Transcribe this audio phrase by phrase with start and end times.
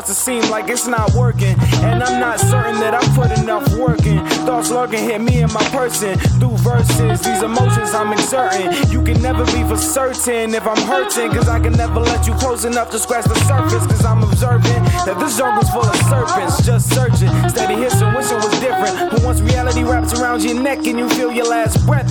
[0.00, 1.56] starts to seem like it's not working.
[1.82, 4.24] And I'm not certain that I put enough work in.
[4.46, 7.20] Thoughts lurking hit me and my person through verses.
[7.20, 8.70] These emotions I'm exerting.
[8.90, 11.30] You can never be for certain if I'm hurting.
[11.32, 13.86] Cause I can never let you close enough to scratch the surface.
[13.86, 16.64] Cause I'm observing that this jungle's full of serpents.
[16.64, 17.30] Just searching.
[17.48, 19.10] Steady hissing, wishing was different.
[19.10, 22.08] But once reality wraps around your neck and you feel your last breath,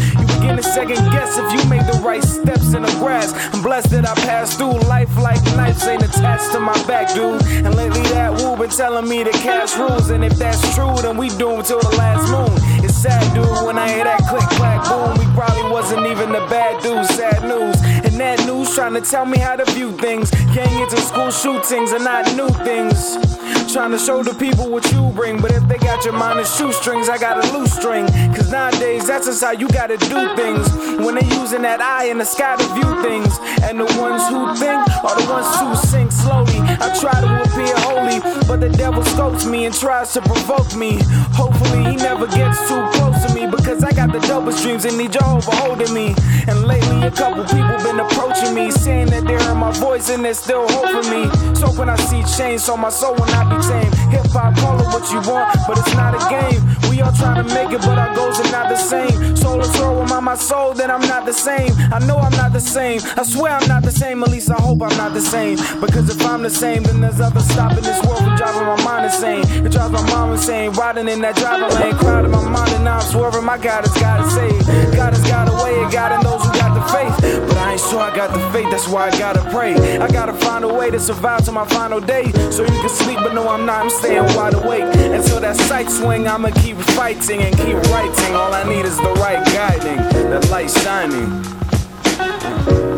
[0.49, 3.34] begin to second guess if you made the right steps in the grass.
[3.53, 7.41] I'm blessed that I passed through life like knives ain't attached to my back, dude.
[7.66, 10.09] And lately that woo been telling me the cash rules.
[10.09, 12.84] And if that's true, then we doomed till the last moon.
[12.84, 15.17] It's sad, dude, when I hear that click, clack, boom.
[15.20, 17.06] We probably wasn't even the bad dude.
[17.06, 17.78] sad news.
[18.06, 20.31] And that news trying to tell me how to view things.
[20.31, 23.39] Can't get to school shootings and not new things.
[23.72, 25.39] Trying to show the people what you bring.
[25.39, 28.08] But if they got your mind in shoestrings, I got a loose string.
[28.34, 30.73] Cause nowadays, that's just how you gotta do things.
[31.06, 33.38] When they using that eye in the sky to view things.
[33.62, 36.58] And the ones who think are the ones who sink slowly.
[36.81, 40.99] I try to appear holy, but the devil scopes me and tries to provoke me.
[41.35, 44.97] Hopefully, he never gets too close to me because I got the dopest dreams and
[44.97, 46.16] need Jehovah holding me.
[46.47, 50.23] And lately, a couple people been approaching me, saying that they heard my voice and
[50.23, 51.27] there's still hope for me.
[51.55, 53.91] So when I see change, so my soul will not be tame.
[54.11, 56.61] Hip hop, call it what you want, but it's not a game.
[56.89, 59.35] We all trying to make it, but our goals are not the same.
[59.35, 61.72] Soul is swirl with my soul, then I'm not the same.
[61.91, 63.02] I know I'm not the same.
[63.17, 64.22] I swear I'm not the same.
[64.22, 65.57] At least I hope I'm not the same.
[65.81, 69.06] Because if I'm the same, then there's others stopping this world from driving my mind
[69.06, 69.66] insane.
[69.66, 70.72] It drives my mom insane.
[70.72, 73.45] Riding in that driver lane, crowding my mind, and I'm swerving.
[73.45, 74.95] My God has got to save.
[74.95, 77.47] God has got a way, God and those who got the faith.
[77.47, 78.70] But I ain't sure I got the faith.
[78.70, 79.73] That's why I gotta pray.
[79.97, 82.31] I gotta find a way to survive to my final day.
[82.52, 83.84] So you can sleep, but no, I'm not.
[83.84, 86.28] I'm staying wide awake until that sight swing.
[86.28, 88.36] I'ma keep fighting and keep writing.
[88.36, 89.97] All I need is the right guiding,
[90.30, 92.88] that light shining.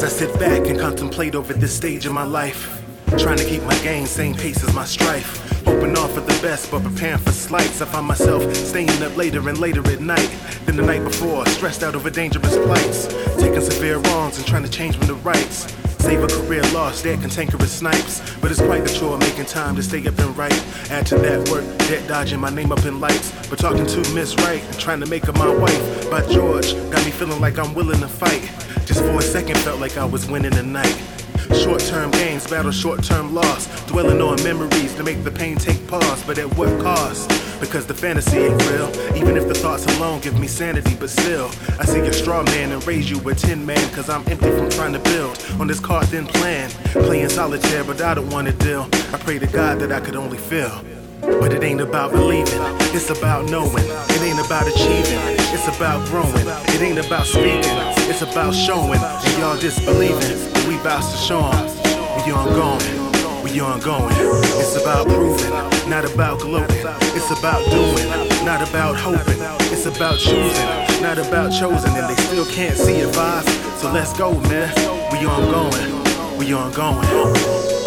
[0.00, 2.82] As I sit back and contemplate over this stage of my life,
[3.18, 5.62] trying to keep my game same pace as my strife.
[5.66, 7.82] Hoping all for the best, but preparing for slights.
[7.82, 10.34] I find myself staying up later and later at night
[10.64, 13.08] than the night before, stressed out over dangerous plights.
[13.36, 15.70] Taking severe wrongs and trying to change them to rights.
[15.98, 18.22] Save a career lost, dead cantankerous snipes.
[18.40, 20.90] But it's quite the chore making time to stay up and right.
[20.90, 23.34] Add to that work, debt dodging my name up in lights.
[23.50, 26.10] But talking to Miss Wright and trying to make her my wife.
[26.10, 28.50] By George, got me feeling like I'm willing to fight.
[28.90, 31.00] Just for a second, felt like I was winning the night.
[31.62, 33.68] Short term gains battle short term loss.
[33.86, 37.30] Dwelling on memories to make the pain take pause, but at what cost?
[37.60, 38.88] Because the fantasy ain't real.
[39.14, 42.72] Even if the thoughts alone give me sanity, but still, I see a straw man
[42.72, 43.94] and raise you a tin man.
[43.94, 46.68] Cause I'm empty from trying to build on this card then plan.
[46.90, 48.88] Playing solitaire, but I don't wanna deal.
[49.12, 50.82] I pray to God that I could only feel.
[51.20, 52.60] But it ain't about believing,
[52.94, 53.84] it's about knowing.
[53.84, 55.20] It ain't about achieving,
[55.52, 56.46] it's about growing.
[56.74, 57.76] It ain't about speaking,
[58.08, 59.00] it's about showing.
[59.00, 61.66] And y'all disbelieving, but we bout to show 'em.
[62.24, 64.14] We ongoing, we ongoing.
[64.60, 65.50] It's about proving,
[65.90, 66.86] not about gloating.
[67.14, 68.08] It's about doing,
[68.44, 69.40] not about hoping.
[69.72, 71.90] It's about choosing, not about chosen.
[71.96, 73.48] And they still can't see vibes.
[73.80, 74.72] So let's go, man.
[75.12, 77.79] We ongoing, we ongoing.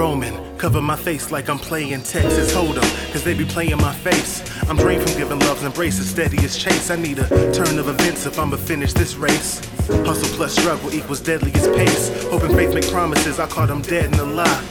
[0.00, 0.56] Roman.
[0.56, 4.42] Cover my face like I'm playing Texas Hold'em, cause they be playing my face.
[4.66, 6.90] I'm drained from giving love's embraces, steady as chase.
[6.90, 9.60] I need a turn of events if I'ma finish this race.
[10.06, 12.24] Hustle plus struggle equals deadliest pace.
[12.30, 14.64] Hoping faith make promises, I call them dead in a lie.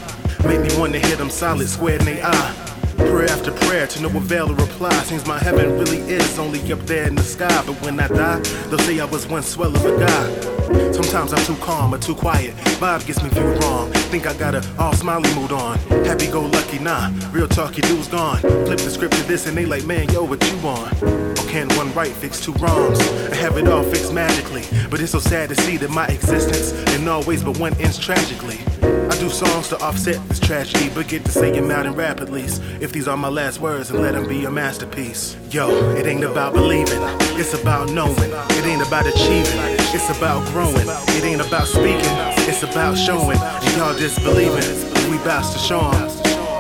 [0.47, 2.53] Make me want to hit them solid, square in they eye.
[2.97, 4.91] Prayer after prayer to no avail or reply.
[5.03, 7.63] Seems my heaven really is only up there in the sky.
[7.68, 10.91] But when I die, they'll say I was one swell of a guy.
[10.91, 12.56] Sometimes I'm too calm or too quiet.
[12.81, 13.91] Vibe gets me viewed wrong.
[14.12, 15.78] Think I got a all smiley mood on.
[16.03, 17.12] Happy go lucky, nah.
[17.31, 18.39] Real talk, your dude's gone.
[18.39, 20.92] Flip the script to this and they like, man, yo, what you on?
[21.04, 23.00] Or can one right fix two wrongs?
[23.31, 24.63] I have it all fixed magically.
[24.89, 28.00] But it's so sad to see that my existence in all ways but one ends
[28.00, 28.57] tragically.
[29.19, 32.31] Do songs to offset this tragedy, but get to say them out in rap at
[32.31, 32.62] least.
[32.80, 35.36] If these are my last words, and let them be a masterpiece.
[35.51, 37.01] Yo, it ain't about believing,
[37.38, 38.16] it's about knowing.
[38.16, 39.60] It ain't about achieving,
[39.94, 40.88] it's about growing.
[41.18, 42.16] It ain't about speaking,
[42.48, 43.38] it's about showing.
[43.38, 46.07] And y'all disbelieving, we bout to show 'em.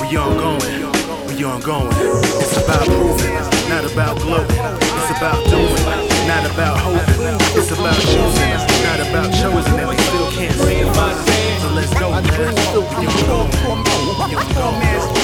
[0.01, 0.83] We ongoing,
[1.29, 1.95] we ongoing.
[2.43, 3.35] It's about proving,
[3.69, 4.59] not about gloating.
[4.99, 5.85] It's about doing,
[6.27, 7.39] not about hoping.
[7.55, 8.51] It's about choosing,
[8.83, 9.79] not about chosen.
[9.79, 11.28] And we still can't see.
[11.61, 12.55] So let's go, man.
[12.99, 15.19] We ongoing, we ongoing.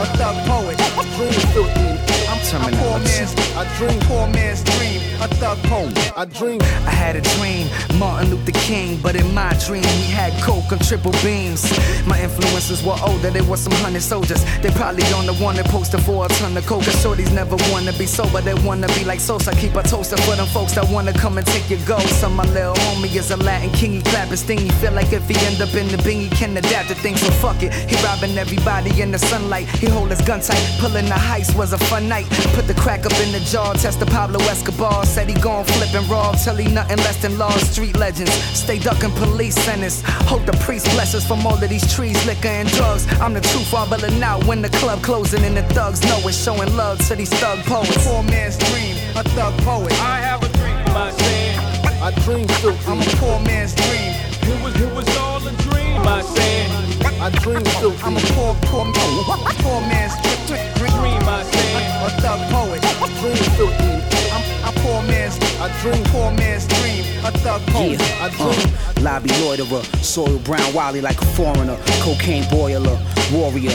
[0.00, 0.78] A thug poet,
[1.16, 1.80] dream filthy.
[1.82, 2.13] I'm
[2.52, 6.12] a poor man's, a dream, poor man's dream, a thug poet.
[6.16, 6.60] I dream.
[6.62, 7.68] I had a dream,
[7.98, 11.64] Martin Luther King, but in my dream we had coke on triple beams.
[12.06, 14.44] My influences were older, they were some hundred soldiers.
[14.60, 16.82] They probably on the one that posted for a ton of coke.
[16.82, 19.52] Shorties never wanna be sober, they wanna be like Sosa.
[19.52, 22.08] Keep a toaster for them folks that wanna come and take your gold.
[22.20, 25.36] Some my little homie is a Latin king, he clapping He Feel like if he
[25.46, 27.72] end up in the bing, he can adapt to things, so fuck it.
[27.88, 29.68] He robbing everybody in the sunlight.
[29.78, 32.26] He hold his gun tight, pulling the heist was a fun night.
[32.54, 35.04] Put the crack up in the jar, test the Pablo Escobar.
[35.06, 38.32] Said he gon' flip and rob till he nothing less than lost street legends.
[38.32, 40.02] Stay ducking police sentence.
[40.30, 43.06] Hope the priest bless us from all of these trees, liquor and drugs.
[43.20, 46.74] I'm the truth, bubbling out when the club closing and the thugs know it's showing
[46.76, 48.06] love to these thug poets.
[48.06, 49.92] Poor man's dream, a thug poet.
[50.00, 51.58] I have a dream of my sin.
[52.02, 54.12] I dream still I'm a poor man's dream.
[54.46, 56.70] It was, it was all a dream, my sin.
[57.20, 58.84] I dream still I'm a poor, poor,
[59.62, 60.14] poor man's
[60.46, 60.74] dream.
[60.74, 61.53] Dream, my sin.
[61.76, 62.82] A thug poet.
[63.20, 64.13] dream
[64.76, 66.02] poor man's I dream.
[66.04, 67.04] poor man's dream.
[67.24, 67.62] A thug.
[67.68, 68.74] I dream.
[68.98, 72.98] Uh, lobby loiterer, soil brown Wally like a foreigner, cocaine boiler,
[73.32, 73.72] warrior,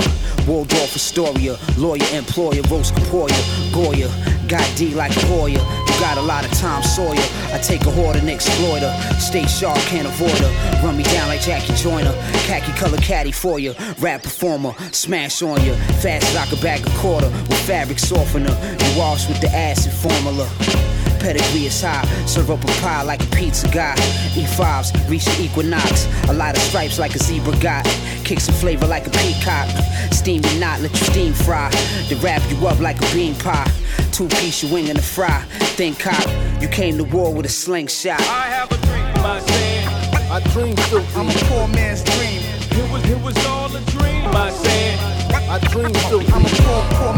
[0.47, 3.37] Waldorf Astoria, lawyer, employer, roast Caporia,
[3.71, 4.09] Goya,
[4.47, 5.59] got D like a Hoya.
[5.59, 7.21] You got a lot of Tom Sawyer.
[7.53, 9.19] I take a hoarder and exploit her.
[9.19, 10.81] Stay sharp, can't avoid her.
[10.83, 12.13] Run me down like Jackie Joyner.
[12.47, 13.75] Khaki color caddy for you.
[13.99, 15.73] Rap performer, smash on you.
[16.01, 18.49] Fast as I could bag a quarter with fabric softener.
[18.49, 20.88] You wash with the acid formula.
[21.19, 23.95] Pedigree is high, serve up a pie like a pizza guy.
[24.33, 26.07] E5s, reach the equinox.
[26.29, 27.85] A lot of stripes like a zebra got.
[28.23, 29.67] Kick some flavor like a peacock.
[30.11, 31.69] Steam your knot, let you steam fry.
[32.07, 33.69] To wrap you up like a bean pie.
[34.11, 35.43] Two piece you wing in the fry.
[35.77, 36.25] Think cop,
[36.61, 38.19] you came to war with a slingshot.
[38.21, 39.87] I have a dream my sin.
[40.31, 42.41] I dream still I'm a poor man's dream.
[42.71, 44.97] It was, it was all a dream, my sin.
[45.33, 47.13] I dream still I'm a poor, poor,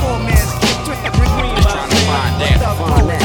[0.00, 0.78] poor man's dream.
[1.62, 3.17] Trying to find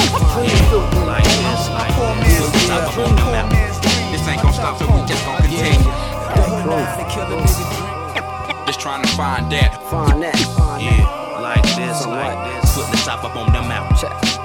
[2.94, 3.50] man's Put the top up on the map.
[4.12, 5.82] This ain't gon' stop, so we just gon' continue.
[5.84, 9.82] To kill a nigga Just trying to find that.
[9.90, 10.38] Find that.
[10.80, 12.76] Yeah, like this, like this.
[12.76, 13.90] Put the top up on the map.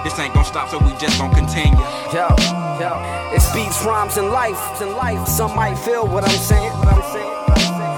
[0.04, 1.78] This ain't gon' stop, so we just gon' continue.
[2.12, 2.28] Yo,
[2.80, 2.96] yo,
[3.34, 4.80] it's beats, rhymes, and life.
[4.80, 5.28] And life.
[5.28, 6.72] Some might feel what I'm saying.
[6.78, 7.28] What I'm saying.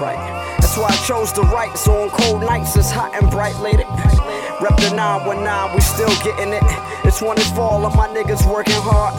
[0.01, 0.50] Right.
[0.71, 1.77] That's why I chose to write.
[1.77, 3.83] So on cold nights, it's hot and bright lady.
[4.63, 6.63] Rep the 919, we still getting it.
[7.03, 9.11] It's one is for all of my niggas working hard.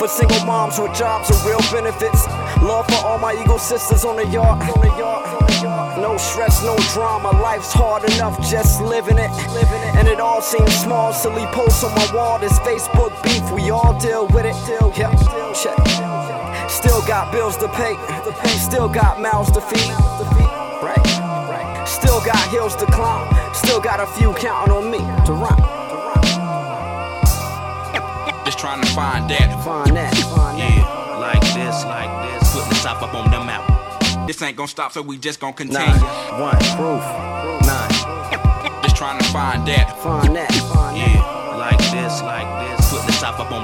[0.00, 2.24] For single moms with jobs and real benefits.
[2.64, 4.58] Love for all my Eagle sisters on the yard.
[4.64, 6.00] The the.
[6.00, 7.36] No stress, no drama.
[7.36, 9.30] Life's hard enough just living it.
[9.52, 9.94] Living it.
[10.00, 11.12] And it all seems small.
[11.12, 12.38] Silly posts on my wall.
[12.38, 14.56] This Facebook beef, we all deal with it.
[14.96, 15.12] Yeah.
[15.52, 15.76] Check.
[16.70, 17.92] Still got bills to pay.
[18.56, 20.43] Still got mouths to feed.
[21.94, 23.54] Still got hills to climb.
[23.54, 25.62] Still got a few counting on me to rhyme.
[28.44, 29.62] Just trying to find that.
[29.64, 30.12] Find that.
[30.34, 30.76] Find that.
[30.76, 32.52] Yeah, like this, like this.
[32.52, 33.62] Put the top up on the map.
[34.26, 35.86] This ain't gon' stop, so we just gon' continue.
[35.86, 36.00] Nine.
[36.40, 36.58] One.
[36.74, 37.04] Proof.
[37.62, 37.90] Nine.
[38.82, 39.96] Just trying to find that.
[40.02, 40.52] Find that.
[40.52, 41.14] Find that.
[41.14, 42.90] Yeah, like this, like this.
[42.90, 43.63] Put the top up on the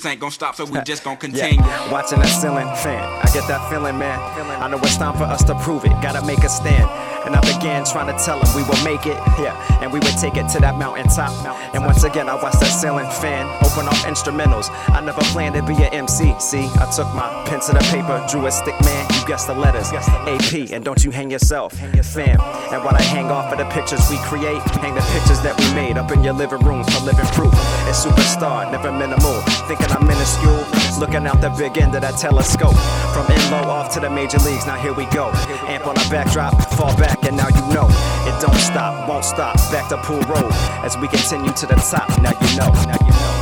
[0.00, 1.60] This ain't gon' stop, so we just gon' continue.
[1.60, 3.04] Yeah, watching that ceiling fan.
[3.20, 4.18] I get that feeling, man.
[4.56, 5.92] I know it's time for us to prove it.
[6.00, 6.88] Gotta make a stand.
[7.30, 10.18] And I began trying to tell them we would make it, yeah, and we would
[10.18, 11.30] take it to that mountaintop.
[11.72, 14.66] And once again, I watched that ceiling fan open off instrumentals.
[14.90, 16.34] I never planned to be an MC.
[16.40, 19.06] See, I took my pen to the paper, drew a stick man.
[19.14, 22.40] You guessed the letters, AP, and don't you hang yourself, fam.
[22.74, 25.72] And while I hang off of the pictures we create, hang the pictures that we
[25.72, 27.54] made up in your living room for living proof.
[27.86, 29.38] It's superstar, never minimal.
[29.70, 30.66] Thinking I'm minuscule,
[30.98, 32.76] looking out the big end of that telescope.
[33.12, 35.30] From in low off to the major leagues, now here we go.
[35.68, 37.88] Amp on a backdrop, fall back, and now you know
[38.26, 39.56] it don't stop, won't stop.
[39.70, 40.52] Back to Pool Road
[40.84, 42.08] as we continue to the top.
[42.22, 43.34] Now you know, now you know.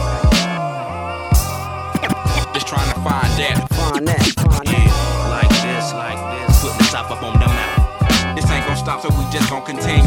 [2.53, 3.69] Just trying to find that.
[3.71, 4.23] Find that.
[4.35, 4.75] Find that.
[4.75, 6.61] Yeah, like this, like this.
[6.61, 8.35] Put the top up on the map.
[8.35, 10.03] This ain't gon' stop, so we just gon' continue.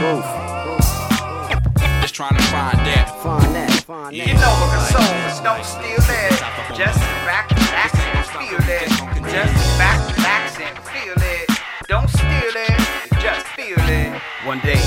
[0.00, 0.24] Proof.
[2.00, 3.12] Just trying to find that.
[3.22, 3.70] Find that.
[3.84, 4.26] Find that.
[4.26, 5.87] You know what like the this, souls don't like
[9.38, 11.48] Just back, relax, and feel it.
[11.86, 14.20] Don't steal it, just feel it.
[14.44, 14.82] One day,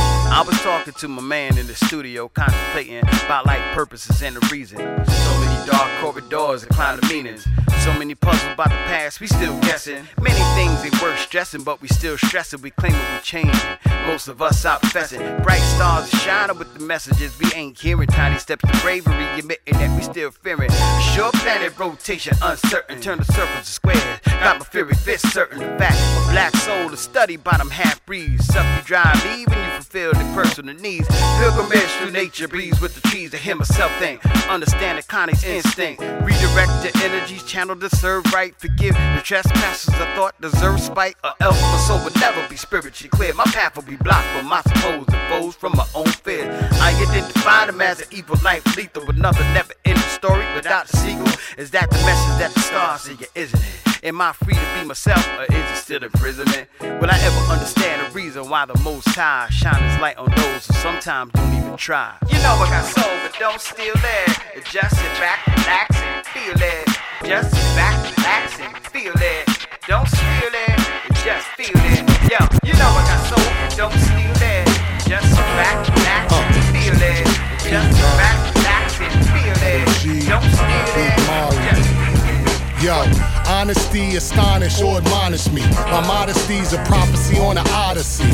[0.63, 4.77] talking to my man in the studio, contemplating about life purposes and the reason.
[4.77, 7.47] So many dark corridors and climb the meanings.
[7.83, 10.03] So many puzzles about the past, we still guessing.
[10.21, 12.61] Many things ain't worth stressing, but we still stressing.
[12.61, 14.05] We claim that we changing.
[14.05, 15.41] Most of us out fessing.
[15.41, 18.07] Bright stars shining with the messages we ain't hearing.
[18.07, 20.69] Tiny steps to bravery, admitting that we still fearing.
[21.15, 23.01] Short planet rotation, uncertain.
[23.01, 24.19] Turn the circles to squares.
[24.25, 25.57] Got my fury fist certain.
[25.57, 28.45] The fact, a black soul to study bottom half breeds.
[28.45, 30.13] Suck you dry, leaving you fulfill
[30.55, 31.07] their the needs.
[31.39, 34.25] Pilgrimage through nature, breeze with the trees to hear myself think.
[34.47, 36.01] Understand the Connie's instinct.
[36.01, 38.53] Redirect the energies, channel to serve right.
[38.57, 41.15] Forgive the trespassers I thought deserve spite.
[41.23, 43.33] Or else my soul would never be spiritually clear.
[43.33, 46.49] My path will be blocked from my supposed foes from my own fear.
[46.73, 51.27] I identify them as an evil life, lethal, another never ending story without the sequel.
[51.57, 53.17] Is that the message that the stars see?
[53.35, 53.90] Isn't it?
[54.03, 56.67] Am I free to be myself or is it still imprisonment?
[56.81, 60.73] Will I ever understand the reason why the Most High shines light on those who
[60.73, 62.17] sometimes don't even try?
[62.27, 64.65] You know I got soul, but don't steal it.
[64.65, 66.87] Just sit back, relax, and feel it.
[67.29, 69.67] Just sit back, relax, and feel it.
[69.85, 70.81] Don't steal it,
[71.21, 72.01] just feel it.
[72.25, 74.65] Yo, you know I got soul, but don't steal it.
[75.05, 77.25] Just sit back, relax, and feel it.
[77.69, 80.25] Just sit back, relax, and feel it.
[80.25, 81.60] Don't steal it.
[82.81, 83.05] Yo,
[83.45, 85.61] honesty, astonish or admonish me.
[85.93, 88.33] My modesty's a prophecy on an odyssey.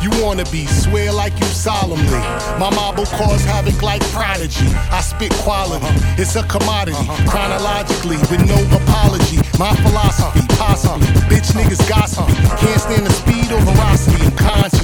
[0.00, 2.22] You wanna be, swear like you solemnly.
[2.62, 4.68] My mob will cause havoc like prodigy.
[4.92, 5.84] I spit quality,
[6.16, 7.08] it's a commodity.
[7.26, 9.38] Chronologically, with no apology.
[9.58, 11.08] My philosophy, possibly.
[11.26, 12.34] Bitch niggas gossipy.
[12.62, 14.22] Can't stand the speed or velocity.
[14.24, 14.77] I'm consciously.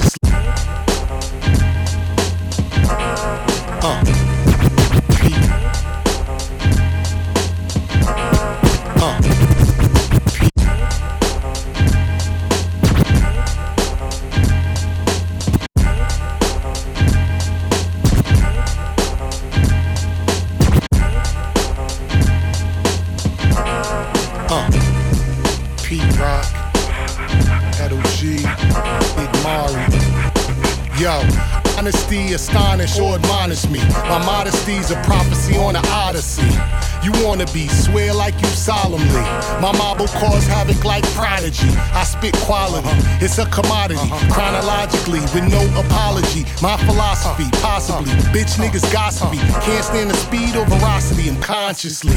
[43.37, 43.99] It's a commodity.
[43.99, 44.33] Uh-huh.
[44.33, 46.45] Chronologically, with no apology.
[46.61, 47.67] My philosophy, uh-huh.
[47.67, 48.11] possibly.
[48.11, 48.31] Uh-huh.
[48.31, 49.37] Bitch niggas gossipy.
[49.65, 51.29] Can't stand the speed or veracity.
[51.29, 52.15] I'm consciously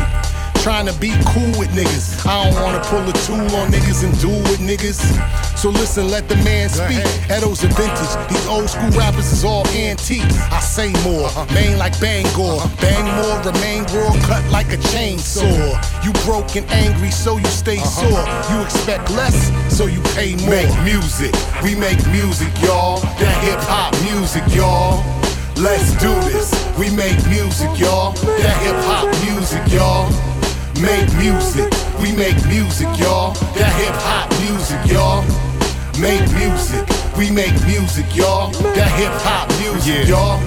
[0.62, 2.26] trying to be cool with niggas.
[2.26, 5.02] I don't wanna pull a tool on niggas and do with niggas.
[5.58, 7.02] So listen, let the man speak.
[7.28, 8.14] Edo's a vintage.
[8.30, 10.38] These old school rappers is all antiques.
[10.52, 11.52] I say more, uh-huh.
[11.52, 12.62] main like Bangor.
[12.80, 15.74] Bang more, remain raw, cut like a chainsaw.
[16.04, 18.06] You broke and angry, so you stay uh-huh.
[18.06, 18.54] sore.
[18.54, 19.34] You expect less,
[19.66, 20.50] so you pay more.
[20.50, 21.34] Make music,
[21.64, 23.00] we make music, y'all.
[23.18, 25.02] That hip hop music, y'all.
[25.58, 26.54] Let's do this.
[26.78, 28.12] We make music, y'all.
[28.14, 30.06] That hip hop music, y'all.
[30.78, 31.66] Make music,
[31.98, 33.34] we make music, y'all.
[33.58, 35.47] That hip hop music, y'all
[36.00, 36.86] make music.
[37.16, 38.50] We make music, y'all.
[38.74, 40.38] That hip hop music, y'all.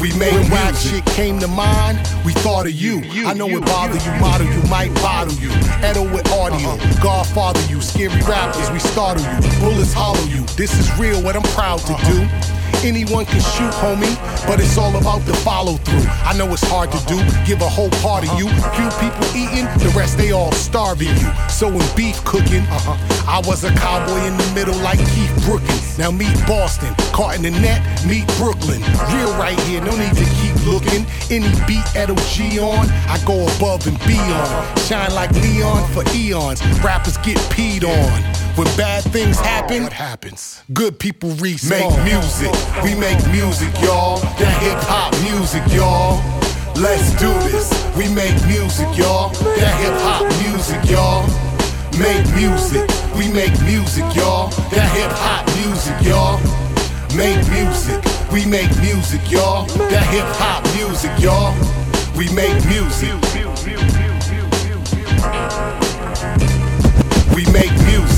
[0.00, 3.00] We make when rap shit came to mind, we thought of you.
[3.00, 5.48] you I know you, it bother you, model you, might bottle you.
[5.80, 7.02] Edo with audio, uh-huh.
[7.02, 9.60] Godfather you, scary rappers, we startle you.
[9.60, 10.44] Bullets hollow you.
[10.56, 12.12] This is real, what I'm proud to uh-huh.
[12.12, 12.56] do.
[12.86, 14.14] Anyone can shoot, homie,
[14.46, 16.04] but it's all about the follow through.
[16.28, 18.48] I know it's hard to do, give a whole party you.
[18.76, 19.24] Few people
[20.14, 21.30] they all starving you.
[21.48, 22.96] So in beef cooking, uh-huh,
[23.26, 25.98] I was a cowboy in the middle like Keith Brookins.
[25.98, 28.80] Now meet Boston, caught in the net, meet Brooklyn.
[29.12, 31.06] Real right here, no need to keep looking.
[31.30, 34.78] Any beat Edo G on, I go above and beyond.
[34.80, 36.62] Shine like neon for eons.
[36.84, 38.22] Rappers get peed on.
[38.56, 40.62] When bad things happen, what happens?
[40.72, 41.92] Good people respawn.
[42.04, 44.18] Make music, we make music, y'all.
[44.38, 46.35] That hip hop music, y'all.
[46.78, 47.72] Let's do this.
[47.96, 49.30] We make music, y'all.
[49.30, 51.24] That hip hop music, y'all.
[51.98, 52.84] Make music,
[53.16, 54.50] we make music, y'all.
[54.70, 56.36] That hip hop music, y'all.
[57.16, 59.64] Make music, we make music, y'all.
[59.88, 61.54] That hip hop music, y'all.
[62.14, 63.14] We make music.
[67.34, 68.15] We make music.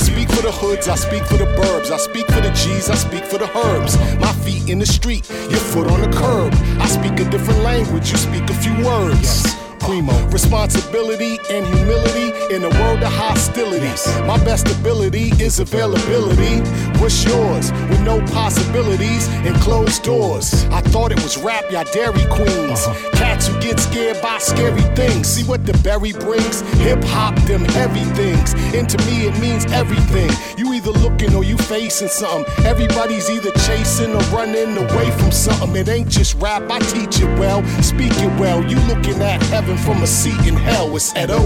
[0.00, 2.94] Speak for the hoods, I speak for the burbs, I speak for the G's, I
[2.94, 3.96] speak for the herbs.
[4.18, 6.52] My feet in the street, your foot on the curb.
[6.80, 9.22] I speak a different language, you speak a few words.
[9.22, 10.14] Yes primo.
[10.28, 13.90] Responsibility and humility in a world of hostility.
[14.26, 16.60] My best ability is availability.
[17.00, 17.72] What's yours?
[17.88, 20.64] With no possibilities and closed doors.
[20.66, 22.86] I thought it was rap, y'all dairy queens.
[22.86, 23.10] Uh-huh.
[23.12, 25.28] Cats who get scared by scary things.
[25.28, 26.60] See what the berry brings?
[26.82, 28.54] Hip hop, them heavy things.
[28.74, 30.30] And to me, it means everything.
[30.56, 32.44] You either looking or you facing something.
[32.64, 35.74] Everybody's either chasing or running away from something.
[35.76, 38.62] It ain't just rap, I teach it well, speak it well.
[38.64, 40.94] You looking at heaven from a seat in hell.
[40.96, 41.40] It's Edo.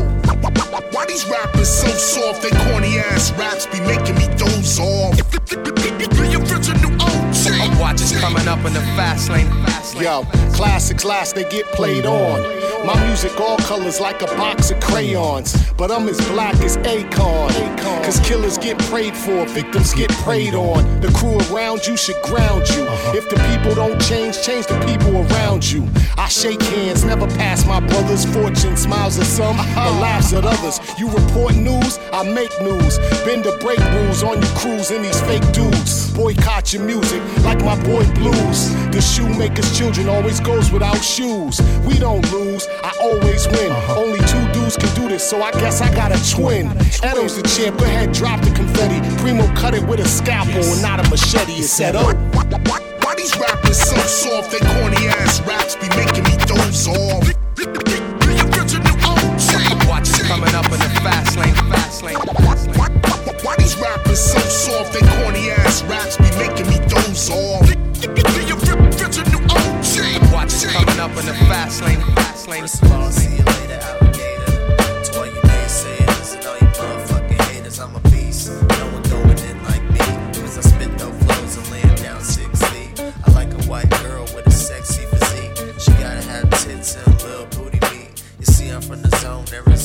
[0.92, 2.42] Why these rappers so soft?
[2.42, 5.18] They corny ass raps be making me doze off.
[7.54, 9.46] The original I'm watching coming up in the fast lane.
[10.00, 12.42] Yo, classics last, they get played on.
[12.84, 15.72] My music all colors like a box of crayons.
[15.78, 17.78] But I'm as black as Akon.
[18.04, 21.00] Cause killers get prayed for, victims get preyed on.
[21.00, 22.82] The crew around you should ground you.
[22.82, 23.16] Uh-huh.
[23.16, 25.88] If the people don't change, change the people around you.
[26.18, 28.76] I shake hands, never pass my brother's fortune.
[28.76, 30.00] Smiles at some, but uh-huh.
[30.00, 30.80] laughs at others.
[30.98, 32.98] You report news, I make news.
[33.24, 36.12] Bend the break rules on your crews and these fake dudes.
[36.12, 38.74] Boycott your music like my boy Blues.
[38.90, 41.60] The shoemaker's children always goes without shoes.
[41.86, 42.66] We don't lose.
[42.82, 43.70] I always win.
[43.70, 44.00] Uh-huh.
[44.00, 46.68] Only two dudes can do this, so I guess I got a twin.
[47.02, 49.00] Edo's the champ, go ahead, drop the confetti.
[49.18, 51.52] Primo cut it with a scalpel and not a machete.
[51.54, 52.16] It's set up.
[53.04, 54.50] Why these rappers so soft?
[54.50, 57.28] They corny ass raps be making me doze off.
[59.88, 61.70] Watch it coming up in the fast lane, fast lane.
[61.70, 61.83] Why
[63.64, 64.92] these rappers so soft?
[64.92, 67.62] They corny ass raps be making me doze off.
[70.32, 72.68] Watch it coming up in the fast lane, fast lane.
[72.68, 74.33] See you later, alligator.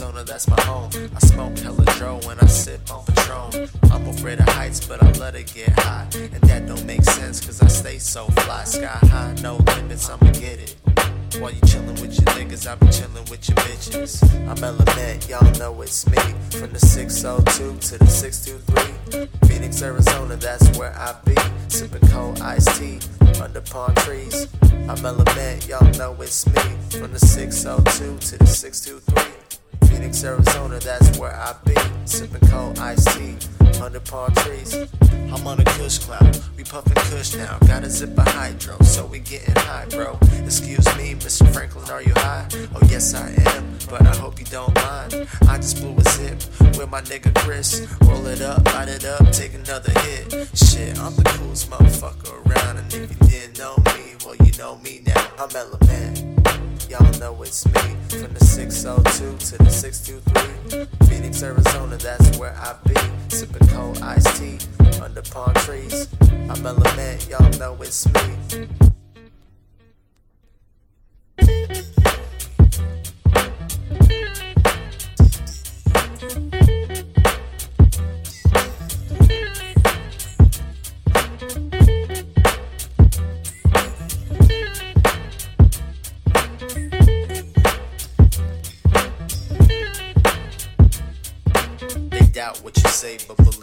[0.02, 0.90] Arizona, that's my home.
[1.14, 3.68] I smoke hella dro when I sip on Patron.
[3.92, 6.08] I'm afraid of heights, but I let it get high.
[6.14, 8.64] And that don't make sense, cause I stay so fly.
[8.64, 10.78] Sky high, no limits, I'ma get it.
[11.42, 14.24] While you chillin' with your niggas, I be chillin' with your bitches.
[14.48, 16.18] I'm Element, y'all know it's me.
[16.58, 19.50] From the 602 to the 623.
[19.50, 21.36] Phoenix, Arizona, that's where I be.
[21.68, 23.00] Sippin' cold iced tea
[23.42, 24.48] under palm trees.
[24.88, 26.62] I'm Element, y'all know it's me.
[26.98, 29.29] From the 602 to the 623.
[30.00, 31.76] Phoenix, Arizona, that's where I be.
[32.06, 33.36] Sipping cold iced tea
[33.82, 34.74] under palm trees.
[35.12, 37.58] I'm on a kush cloud, we puffin' kush now.
[37.68, 40.18] Got a zip of hydro, so we gettin' high, bro.
[40.42, 41.52] Excuse me, Mr.
[41.52, 42.48] Franklin, are you high?
[42.76, 43.28] Oh, yes, I
[43.58, 45.28] am, but I hope you don't mind.
[45.50, 46.38] I just blew a zip
[46.78, 47.86] with my nigga Chris.
[48.04, 50.48] Roll it up, light it up, take another hit.
[50.58, 54.78] Shit, I'm the coolest motherfucker around, and if you didn't know me, well, you know
[54.78, 55.28] me now.
[55.38, 56.39] I'm Element.
[56.90, 57.96] Y'all know it's me.
[58.10, 61.08] From the 602 to the 623.
[61.08, 62.96] Phoenix, Arizona, that's where I be.
[63.28, 64.58] Sipping cold iced tea
[65.00, 66.08] under palm trees.
[66.50, 68.89] I'm Element, y'all know it's me.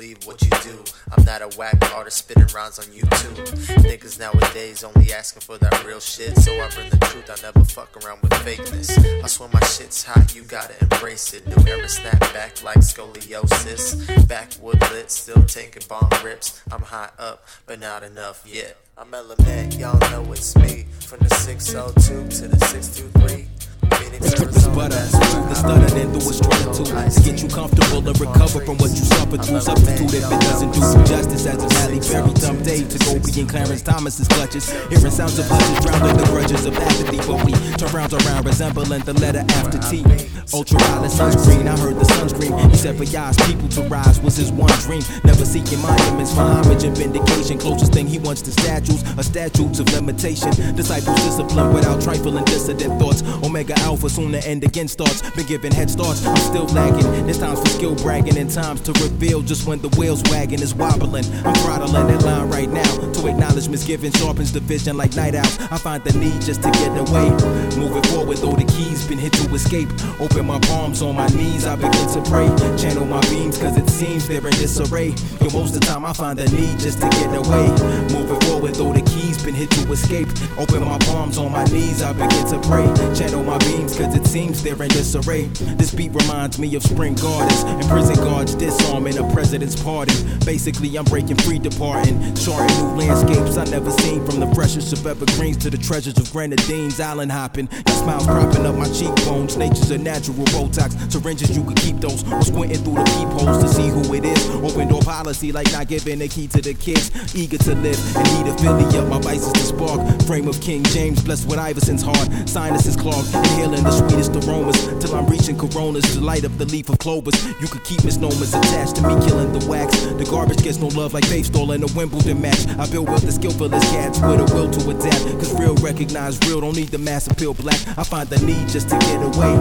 [0.06, 0.84] Believe what you do.
[1.16, 3.36] I'm not a whack artist spitting rhymes on YouTube.
[3.82, 7.30] Niggas nowadays only asking for that real shit, so I bring the truth.
[7.30, 9.22] I never fuck around with fakeness.
[9.22, 11.46] I swear my shit's hot, you gotta embrace it.
[11.46, 14.28] New era snap back like scoliosis.
[14.28, 16.62] Backwood lit, still taking bomb rips.
[16.70, 18.76] I'm high up, but not enough yet.
[18.96, 20.86] I'm Element, y'all know it's me.
[21.00, 23.65] From the 602 to the 623.
[24.14, 24.36] It's
[24.76, 25.00] butter,
[25.48, 28.92] the stutter, then do a struggle to to get you comfortable and recover from what
[28.92, 29.60] you suffered through.
[29.60, 33.16] Substitute if it doesn't do you justice as a Halle Berry dumb day to go
[33.16, 34.68] be in Clarence Thomas's clutches.
[34.92, 38.44] Hearing sounds of hushes drowned in the grudges of apathy, but we turn rounds around
[38.44, 40.04] resembling the letter after T.
[40.52, 42.52] Ultraviolet sunscreen, I heard the sunscreen.
[42.70, 45.02] He said for y'all's people to rise was his one dream.
[45.24, 47.58] Never seeking monuments for homage and vindication.
[47.58, 50.52] Closest thing he wants to statues, a statutes of limitation.
[50.76, 53.22] Disciples discipline without trifling dissident thoughts.
[53.42, 55.22] Omega Alpha soon the end again starts.
[55.30, 57.26] Been given head starts, I'm still lagging.
[57.26, 60.74] This time's for skill bragging and times to reveal just when the wheels wagging is
[60.74, 61.24] wobbling.
[61.44, 65.58] I'm throttling that line right now to acknowledge misgiving sharpens the vision like night owls.
[65.70, 67.30] I find the need just to get away
[67.76, 69.88] Moving forward, though the keys been hit to escape.
[70.18, 72.48] Open my palms on my knees, I begin to pray.
[72.78, 75.14] Channel my beams, cause it seems they're in disarray.
[75.40, 77.68] Yo, most of the time I find the need just to get away.
[78.12, 80.28] Moving forward, though the keys been hit to escape.
[80.58, 82.86] Open my palms on my knees, I begin to pray.
[83.14, 85.44] Channel my beams, cause it seems they're in disarray.
[85.76, 90.16] This beat reminds me of spring gardens and prison guards disarming a president's pardon.
[90.40, 95.06] Basically, I'm breaking free, departing, charting new landscapes I never seen from the freshest of
[95.06, 97.68] evergreens to the treasures of grenadines, island hopping.
[97.70, 99.56] Your smiles propping up my cheekbones.
[99.56, 101.12] Nature's a natural Botox.
[101.12, 102.22] Syringes, you can keep those.
[102.32, 104.48] Or squinting through the peepholes to see who it is.
[104.50, 107.10] Open door policy, like not giving the key to the kids.
[107.34, 109.08] Eager to live and need affiliate.
[109.08, 110.22] My vice is the spark.
[110.22, 112.28] Frame of King James, blessed with Iverson's heart.
[112.48, 114.76] Sinuses clogged, inhaling the sweetest aromas.
[115.00, 117.36] Till I'm reaching coronas to light up the leaf of clovers.
[117.60, 119.96] You could keep misnomers attached to me, killing the wax.
[120.18, 122.66] The garbage gets no love like faith stolen a Wimbledon match.
[122.78, 125.24] I build with the skillful as cats with a will to adapt.
[125.38, 127.80] Cause real recognize real, don't need the mass appeal black.
[127.98, 129.54] I find the need just to get away.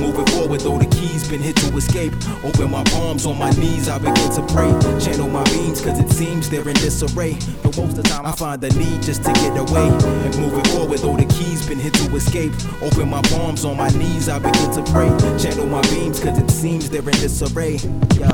[0.00, 2.12] Moving forward, though the keys been hit to escape.
[2.44, 4.70] Open my palms on my knees, I begin to pray.
[5.00, 7.36] Channel my beams, cause it seems they're in disarray.
[7.62, 9.88] But most of the time, I find the need just to get away.
[9.88, 12.52] And moving forward, though the keys been hit to escape.
[12.80, 15.08] Open my palms on my knees, I begin to pray.
[15.38, 17.76] Channel my beams, cause it seems they're in disarray.
[18.18, 18.28] Yo,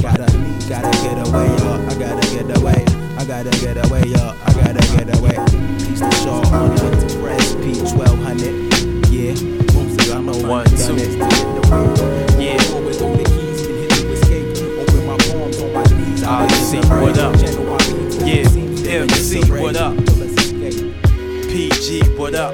[0.00, 0.26] gotta,
[0.68, 1.86] gotta get away, yo.
[1.86, 2.84] I gotta get away.
[3.16, 4.34] I gotta get away, yo.
[4.44, 5.36] I gotta get away.
[5.86, 9.12] Peace to Shaw on the Express, P1200.
[9.12, 10.96] Yeah, of y'all One, two.
[10.96, 12.44] it to get away.
[12.44, 12.58] Yeah.
[12.62, 14.48] Forward, though the keys been hit to escape.
[14.80, 16.22] Open my palms on my knees.
[16.24, 17.02] I begin to pray.
[17.02, 17.38] what up?
[17.38, 19.62] Channel my beams, cause Yeah, it seems they're in MC, disarray.
[19.62, 19.94] what up?
[20.08, 20.94] So let's escape.
[21.52, 22.52] PG, what up?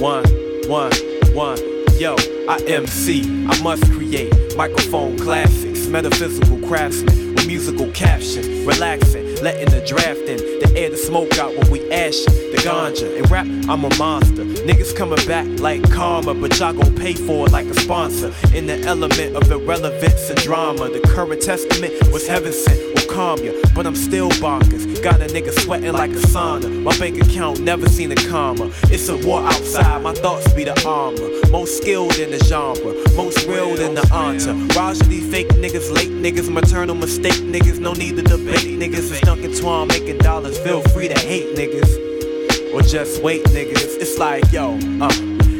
[0.00, 0.24] One,
[0.68, 0.90] one,
[1.34, 1.58] one.
[1.98, 2.14] Yo,
[2.48, 3.46] I MC.
[3.46, 10.36] I must create microphone classics, metaphysical craftsmen with musical caption, relaxing, letting the draft in,
[10.36, 13.16] the air the smoke out when we ashin', the ganja.
[13.16, 14.44] And rap, I'm a monster.
[14.44, 18.32] Niggas coming back like karma, but y'all gon' pay for it like a sponsor.
[18.54, 23.52] In the element of irrelevance and drama, the current testament was heaven sent calm ya,
[23.74, 25.02] but I'm still bonkers.
[25.02, 26.82] Got a nigga sweating like a sauna.
[26.82, 28.70] My bank account never seen a comma.
[28.84, 31.28] It's a war outside, my thoughts be the armor.
[31.50, 36.10] Most skilled in the genre, most real than the entourage of these fake niggas, late
[36.10, 37.78] niggas, maternal mistake niggas.
[37.78, 39.10] No need to debate niggas.
[39.10, 40.58] It's Dunc and Toine making dollars.
[40.58, 42.72] Feel free to hate niggas.
[42.72, 44.00] Or just wait, niggas.
[44.00, 45.12] It's like, yo, uh,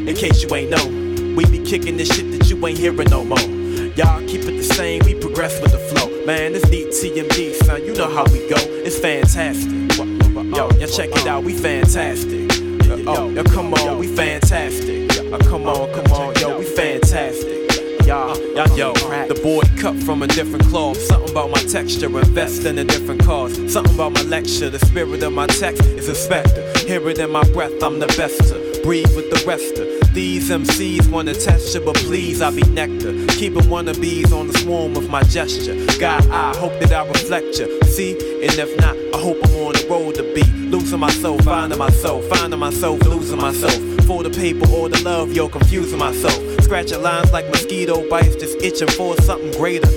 [0.09, 3.23] in case you ain't know, we be kicking this shit that you ain't hearing no
[3.23, 3.62] more.
[3.95, 6.09] Y'all keep it the same, we progress with the flow.
[6.25, 8.55] Man, it's DTMD, son, you know how we go.
[8.57, 9.71] It's fantastic.
[9.99, 12.57] Yo, y'all check it out, we fantastic.
[12.87, 15.15] Yo, yo, come on, we fantastic.
[15.15, 17.69] Yo, come on, come on, yo, we fantastic.
[18.07, 18.93] Y'all, y'all, yo,
[19.27, 20.97] the boy cut from a different cloth.
[20.97, 23.53] Something about my texture, invest in a different cause.
[23.71, 26.67] Something about my lecture, the spirit of my text is a specter.
[26.87, 30.49] Hear it in my breath, I'm the best to breathe with the rest of these
[30.49, 31.09] MCs.
[31.09, 33.13] Wanna test you, but please, I be nectar.
[33.35, 35.75] Keeping wannabes on the swarm of my gesture.
[35.99, 37.81] God, I hope that I reflect you.
[37.83, 38.11] See,
[38.43, 42.25] and if not, I hope I'm on the road to be losing myself, finding myself,
[42.25, 43.79] finding myself, losing myself.
[44.05, 46.39] For the paper or the love, yo, confusing myself.
[46.61, 49.87] Scratching lines like mosquito bites, just itching for something greater.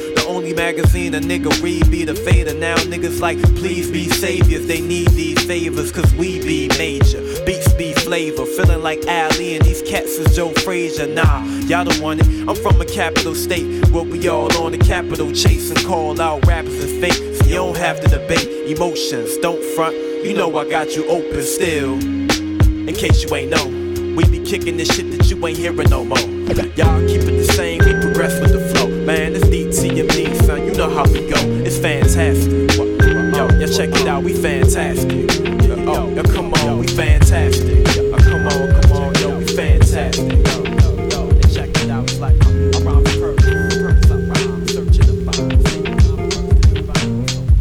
[0.47, 2.55] Only magazine a nigga read be the fader.
[2.55, 4.65] Now niggas like, please be saviors.
[4.69, 7.21] They need these favors, cause we be major.
[7.45, 11.09] Beats be flavor, feeling like Ali and these cats is Joe Frazier.
[11.09, 12.29] Nah, y'all don't want it.
[12.49, 16.81] I'm from a capital state where we all on the capital chasing, call out rappers
[16.85, 17.15] and fake.
[17.39, 19.97] So you don't have to debate emotions, don't front.
[19.97, 21.95] You know I got you open still.
[21.95, 23.67] In case you ain't know,
[24.15, 26.19] we be kicking this shit that you ain't hearing no more.
[26.77, 28.56] Y'all keep it the same, we progress with
[31.87, 32.77] fantastic.
[32.77, 35.31] Yo, y'all check it out, we fantastic.
[35.63, 37.87] Yo, yo, come on, we fantastic.
[37.95, 40.33] Yo, come on, come on, yo, we fantastic.
[40.33, 43.07] Yo, yo, yo, check it out, it's like uh, to find.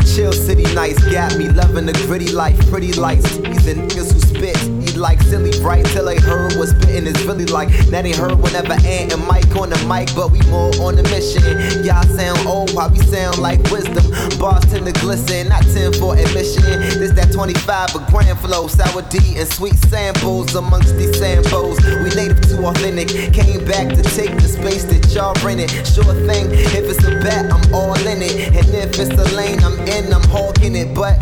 [0.07, 3.37] Chill city nights got me loving the gritty life, pretty lights.
[3.37, 4.74] These niggas who spit.
[4.95, 7.69] Eat like silly bright till they heard what spitting is really like.
[7.89, 11.03] Now they heard whenever Ant and Mike on the mic, but we more on the
[11.03, 11.43] mission.
[11.83, 14.03] Y'all sound old, why we sound like wisdom.
[14.39, 16.63] Bars tend to glisten, not 10 for admission.
[16.99, 21.79] This that 25 a grand flow, sour D and sweet samples amongst these samples.
[22.03, 23.09] We native to authentic.
[23.33, 25.71] Came back to take the space that y'all rented.
[25.87, 28.55] Sure thing, if it's a bet, I'm all in it.
[28.55, 30.93] And if it's the lane I'm in, I'm hawking it.
[30.93, 31.19] But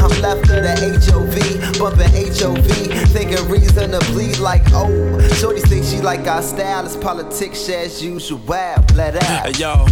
[0.00, 4.88] I'm left of the HOV, bumping HOV, thinking reasonably like, oh,
[5.34, 8.40] Shorty say she like our style, it's politics as usual.
[8.94, 9.46] Let out.
[9.46, 9.84] Hey, yo,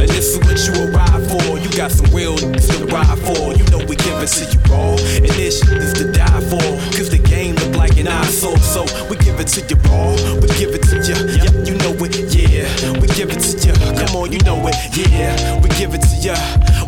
[0.00, 1.58] and this is what you arrive for.
[1.58, 3.54] You got some real to ride for.
[3.56, 4.92] You know we give it to you raw.
[5.16, 6.62] And this shit is to die for.
[6.96, 8.58] Cause the game look like an eyesore.
[8.58, 10.12] So we give it to you raw.
[10.40, 11.18] We give it to you.
[11.40, 12.16] Yeah, you know it.
[12.28, 13.74] Yeah, we give it to you.
[13.96, 14.76] Come on, you know it.
[14.96, 16.36] Yeah, we give it to you.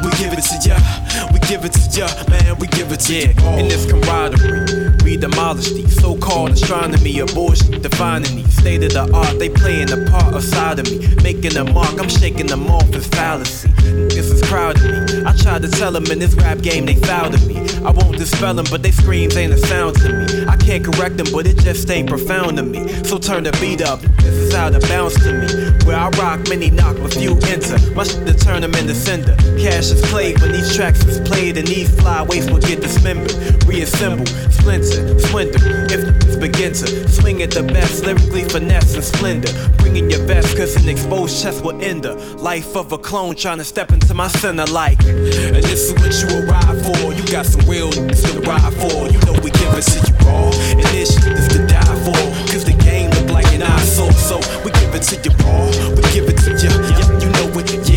[0.05, 1.10] We give it to you.
[1.33, 3.31] We give it to ya, Man, we give it to you.
[3.59, 9.11] In this camaraderie, we demolish these so-called astronomy of bullshit defining these state of the
[9.15, 9.39] art.
[9.39, 11.99] They playing a part of side of me, making a mark.
[12.01, 13.69] I'm shaking them off as fallacy.
[14.09, 15.23] This is crowding me.
[15.25, 17.70] I tried to tell them in this rap game they fouled me.
[17.85, 20.47] I won't dispel them, but they screams ain't a sound to me.
[20.47, 22.87] I can't correct them, but it just ain't profound to me.
[23.05, 24.01] So turn the beat up.
[24.19, 25.47] This is how to bounce to me.
[25.87, 27.79] Where I rock, many knock, a few enter.
[27.95, 29.37] My shit to turn them into cinder.
[29.59, 33.33] Cash is played when these tracks is played, and these flyaways will get dismembered.
[33.65, 35.87] Reassemble, splinter, splinter.
[35.91, 39.53] If begin to swing at the best, lyrically finesse and splendor.
[39.79, 43.59] Bringing your best, cause an exposed chest will end the life of a clone trying
[43.59, 44.99] to step into my center like.
[45.05, 47.13] And this is what you arrive for.
[47.13, 49.07] You got some real to ride for.
[49.13, 50.51] You know we give it to you raw.
[50.73, 52.21] And this shit is to die for.
[52.51, 54.13] Cause the game look like an eyesore.
[54.13, 55.69] So we give it to you raw.
[55.95, 56.73] We give it to you.
[57.21, 57.90] You know it.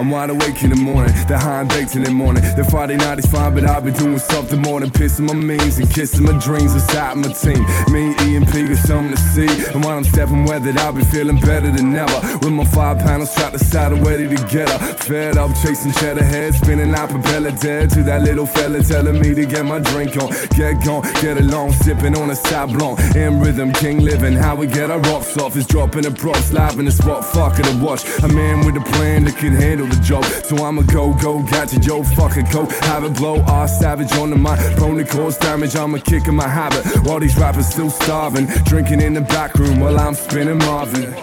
[0.00, 2.42] I'm wide awake in the morning, the high baked in the morning.
[2.56, 5.76] The Friday night is fine, but I've been doing something more than pissing my means
[5.76, 7.60] and kissing my dreams inside my team.
[7.92, 9.72] Me, E, and P got something to see.
[9.74, 12.18] And while I'm stepping weathered, I've been feeling better than ever.
[12.38, 14.78] With my five panels strapped aside and ready to get her.
[15.04, 19.34] Fed up, chasing cheddar heads, spinning like propeller dead to that little fella telling me
[19.34, 20.32] to get my drink on.
[20.56, 22.96] Get gone, get along, sipping on a sablon.
[23.16, 26.78] In rhythm, king living, how we get our rocks off is dropping the props, live
[26.78, 28.02] in the spot, fuck it, a watch.
[28.24, 30.42] A man with a plan that can handle the.
[30.44, 32.66] So I'ma go, go, got your Joe, fucking go.
[32.66, 34.58] Have it blow, R savage on the mic.
[34.76, 36.84] Prone to cause damage, I'm a kick in my habit.
[37.04, 41.14] While these rappers still starving, drinking in the back room while I'm spinning Marvin.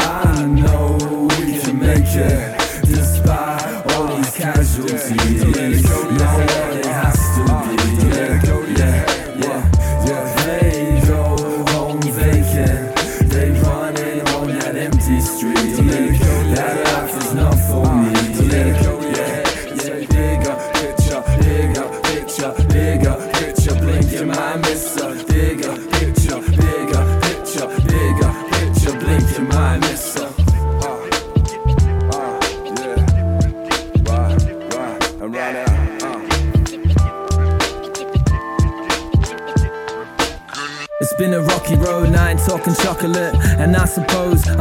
[0.00, 0.98] I know
[1.38, 5.89] we can make it, despite all these casualties.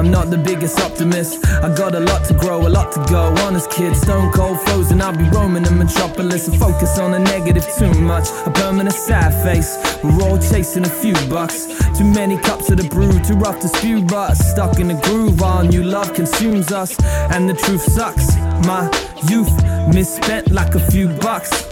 [0.10, 1.45] Not the biggest optimist.
[1.45, 3.34] I got a lot to grow, a lot to go.
[3.45, 5.02] Honest kid, stone cold frozen.
[5.02, 8.28] I'll be roaming the metropolis and focus on the negative too much.
[8.48, 9.78] A permanent sad face.
[10.04, 11.67] We're all chasing a few bucks.
[11.95, 15.41] Too many cups of the brew, too rough to spew, but stuck in the groove.
[15.43, 17.00] Our new love consumes us,
[17.32, 18.36] and the truth sucks.
[18.65, 18.89] My
[19.30, 19.54] youth
[19.93, 21.69] misspent like a few bucks.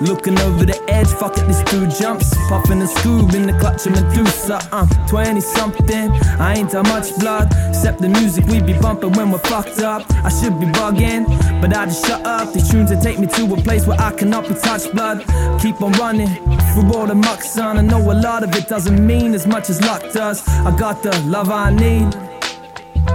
[0.00, 2.34] Looking over the edge, fuck it, this dude jumps.
[2.48, 4.60] Puffing a scoob in the clutch of Medusa.
[4.72, 7.52] I'm 20 something, I ain't that much blood.
[7.68, 10.02] Except the music we be bumping when we're fucked up.
[10.24, 11.26] I should be bugging,
[11.60, 12.52] but I just shut up.
[12.52, 15.24] These tunes that take me to a place where I cannot be touched, blood.
[15.60, 16.28] Keep on running
[16.74, 17.78] through all the muck, son.
[17.78, 20.46] I know a lot of it doesn't mean as much as luck does.
[20.48, 22.12] I got the love I need,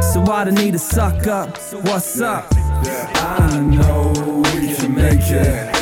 [0.01, 1.57] so I don't need to suck up.
[1.83, 2.45] What's up?
[2.55, 4.13] I know
[4.53, 5.78] we can make it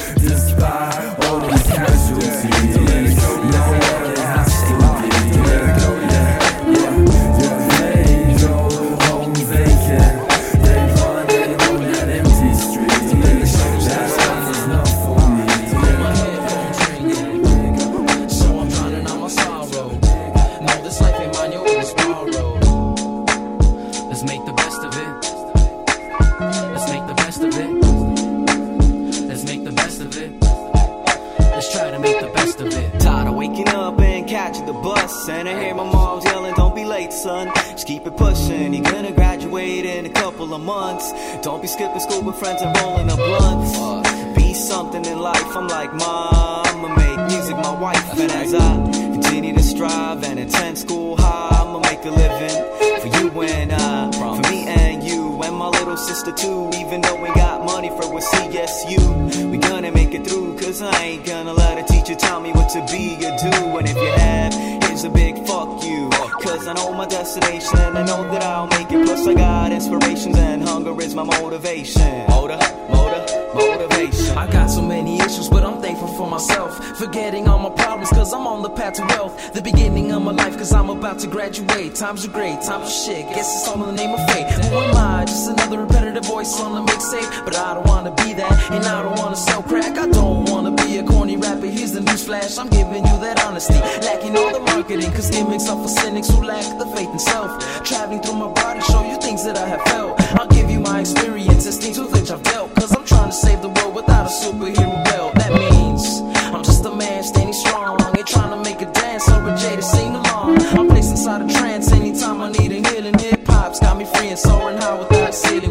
[33.58, 35.30] waking up and catching the bus.
[35.30, 37.52] And I hear my mom's yelling, Don't be late, son.
[37.56, 38.74] Just keep it pushing.
[38.74, 41.12] You're gonna graduate in a couple of months.
[41.42, 44.36] Don't be skipping school with friends and rolling up blunt.
[44.36, 45.56] Be something in life.
[45.56, 48.20] I'm like, Mom, I'ma make music my wife.
[48.20, 51.50] And as I continue to strive and attend school high.
[51.60, 55.98] I'ma make a living for you and I, for me and you, and my little
[55.98, 56.72] sister too.
[56.76, 60.96] Even though we got money for what CSU, we gonna make it through, cause I
[61.04, 63.78] ain't gonna let a teacher tell me what to be or do.
[63.78, 66.10] And if you have here's a big fuck you.
[66.42, 69.06] Cause I know my destination, I know that I'll make it.
[69.06, 72.26] Plus, I got inspirations, and hunger is my motivation.
[72.30, 72.58] Motor,
[72.90, 74.38] motor, motivation.
[74.38, 76.98] I got so many issues, but I'm thankful for myself.
[76.98, 79.54] Forgetting all my problems, cause I'm on the path to wealth.
[79.54, 81.96] The beginning of my life, cause I'm about to graduate.
[81.96, 83.28] Times are great, times are shit.
[83.36, 84.50] Guess it's all in the name of fate.
[84.50, 85.26] Who am I?
[85.26, 87.46] Just another repetitive voice on the mixtape.
[87.46, 89.98] But I don't wanna be that, and I don't wanna sell crack.
[89.98, 91.68] I don't wanna be a corny rapper.
[91.68, 92.58] Here's the news flash.
[92.58, 93.80] I'm giving you that honesty.
[94.06, 97.84] Lacking all the cause gimmicks are for cynics who lack the faith in self.
[97.84, 100.20] Traveling through my body, show you things that I have felt.
[100.40, 102.74] I'll give you my experiences, things with which I've dealt.
[102.76, 105.36] Cause I'm trying to save the world without a superhero belt.
[105.36, 106.22] That means
[106.54, 108.00] I'm just a man standing strong.
[108.18, 110.62] Ain't trying to make a dance or a to sing along.
[110.78, 113.20] I'm placed inside a trance anytime I need a healing.
[113.20, 115.68] Hip hop's got me free and soaring high without a city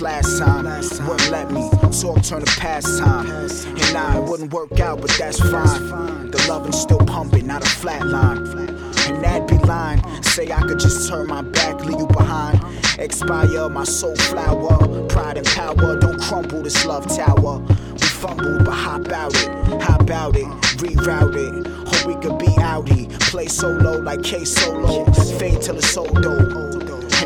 [0.00, 0.64] last time.
[1.06, 1.68] Wouldn't let me.
[2.00, 3.28] Talk turn to pastime.
[3.28, 6.30] And nah, it wouldn't work out, but that's fine.
[6.30, 8.46] The loving's still pumping, not a flat line.
[9.08, 10.02] And that'd be lying.
[10.22, 12.60] Say I could just turn my back, leave you behind.
[12.98, 15.06] Expire my soul flower.
[15.08, 17.58] Pride and power, don't crumble this love tower.
[17.92, 19.82] We fumbled, but hop out it.
[19.82, 20.46] Hop out it,
[20.78, 21.66] reroute it.
[21.88, 23.10] Hope we could be outie.
[23.30, 25.04] Play solo like K Solo.
[25.38, 26.69] Fade till it's old though.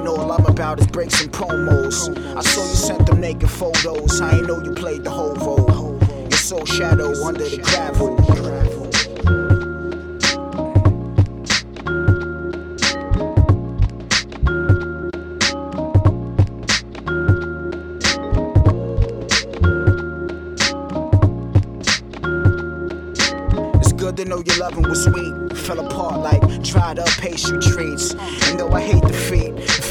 [0.06, 2.08] All I'm about is breaks and promos.
[2.36, 4.20] I saw you sent them naked photos.
[4.20, 5.98] I ain't know you played the whole role.
[6.22, 8.14] Your soul shadow under the gravel.
[23.80, 25.56] It's good to know your loving was sweet.
[25.58, 28.14] Fell apart like dried up pastry treats.
[28.14, 29.33] And though I hate defeat, it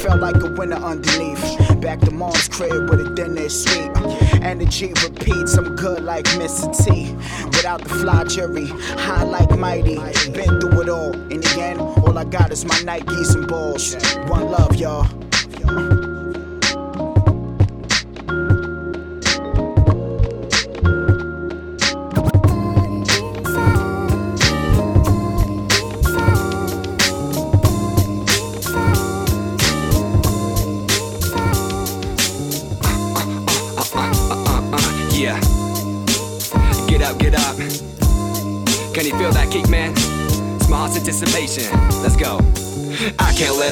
[0.04, 1.40] felt like a winter underneath.
[1.80, 3.90] Back to mom's crib with a dinner sweet.
[4.42, 6.68] Energy repeats, I'm good like Mr.
[6.84, 7.14] T.
[7.46, 9.96] Without the fly jury, high like mighty.
[10.30, 11.14] Been through it all.
[11.32, 13.96] In the end, all I got is my Nikes and balls.
[14.28, 16.03] One love, y'all.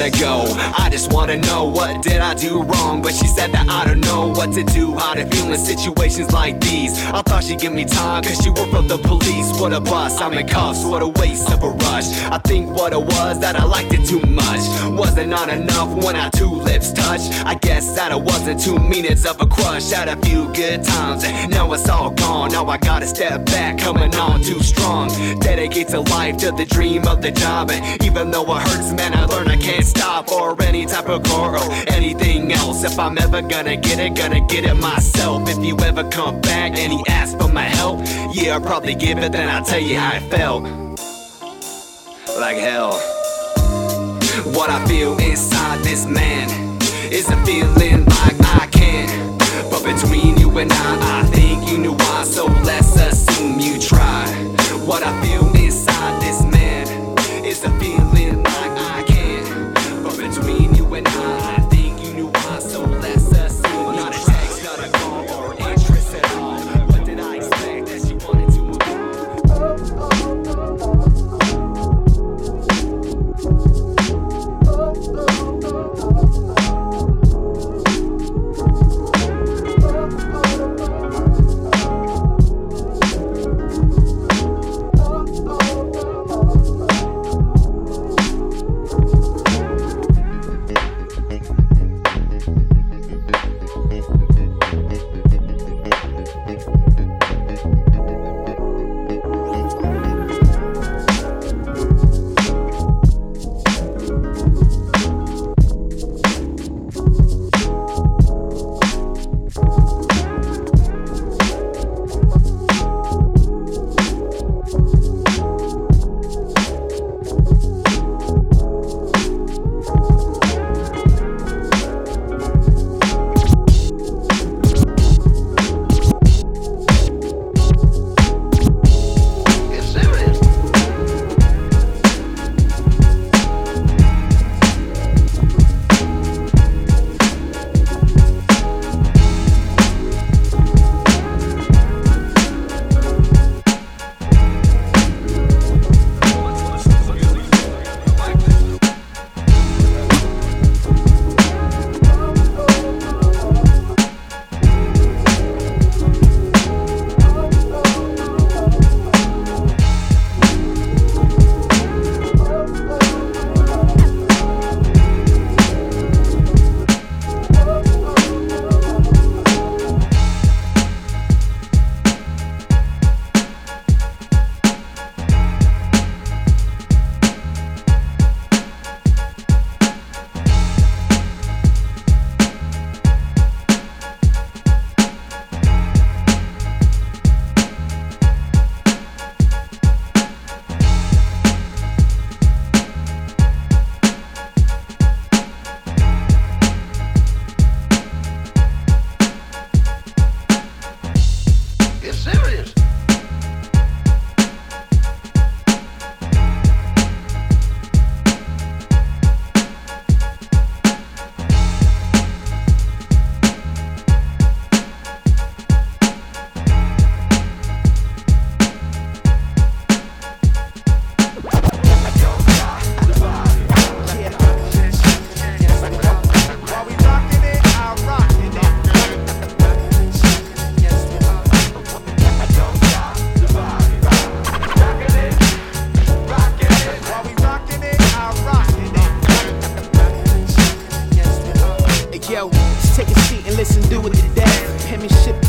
[0.03, 0.92] Let her go.
[1.03, 3.03] Just wanna know what did I do wrong.
[3.03, 6.33] But she said that I don't know what to do, how to feel in situations
[6.33, 6.93] like these.
[7.07, 9.51] I thought she'd give me time, cause she worked for the police.
[9.61, 12.07] What a bust, I'm in cuffs, what a waste of a rush.
[12.31, 14.63] I think what it was that I liked it too much.
[14.97, 17.33] Wasn't not enough when our two lips touched.
[17.45, 19.91] I guess that it wasn't two minutes of a crush.
[19.91, 22.53] Had a few good times, now it's all gone.
[22.53, 25.09] Now I gotta step back, coming on too strong.
[25.41, 27.73] Dedicate to life, to the dream of the job.
[27.73, 30.31] And even though it hurts, man, I learn I can't stop.
[30.31, 32.85] Or any type of girl, anything else.
[32.85, 35.49] If I'm ever gonna get it, gonna get it myself.
[35.49, 38.01] If you ever come back and he asks for my help,
[38.35, 40.65] yeah, I'll probably give it, then I'll tell you how I felt.
[42.39, 42.93] Like hell.
[44.53, 46.49] What I feel inside this man
[47.11, 49.41] is a feeling like I can't.
[49.71, 54.35] But between you and I, I think you knew why, so let's assume you tried.
[54.87, 55.52] What I feel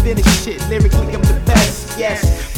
[0.04, 0.60] finish shit.
[0.70, 2.53] Lyrically, I'm the best, yes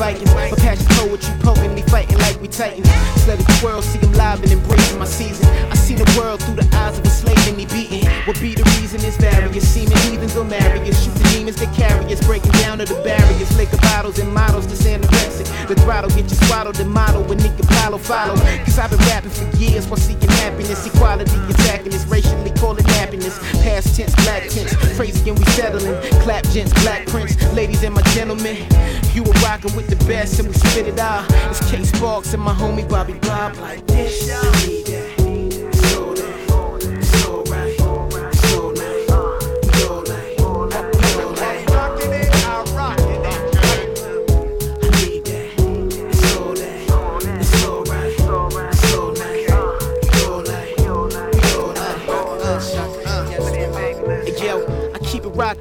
[0.00, 0.26] biting.
[0.32, 2.48] But passion poetry, potently fighting like we.
[2.48, 5.46] Just let it twirl, see him live and embracing my season.
[5.70, 8.08] I see the world through the eyes of a slave and he beating.
[8.26, 9.68] What be the reason is various.
[9.68, 11.04] Seeming heathens or marry us.
[11.04, 13.50] Shoot the demons that carry us, breaking down to the barriers.
[13.56, 15.46] Liquor bottles and models to anorexic.
[15.68, 18.36] The throttle get you swaddled and model when nigga Apollo follow.
[18.64, 20.86] Cause I've been rapping for years while seeking happiness.
[20.86, 23.38] Equality attacking this, racially calling happiness.
[23.62, 24.74] Past tense, black tense.
[24.96, 25.94] Crazy and we settling.
[26.22, 27.36] Clap gents, black prince.
[27.54, 28.56] Ladies and my gentlemen.
[29.12, 31.24] You were rocking with the best and we spit it out.
[31.50, 35.09] It's K Sparks and my homie Bobby Bob like this.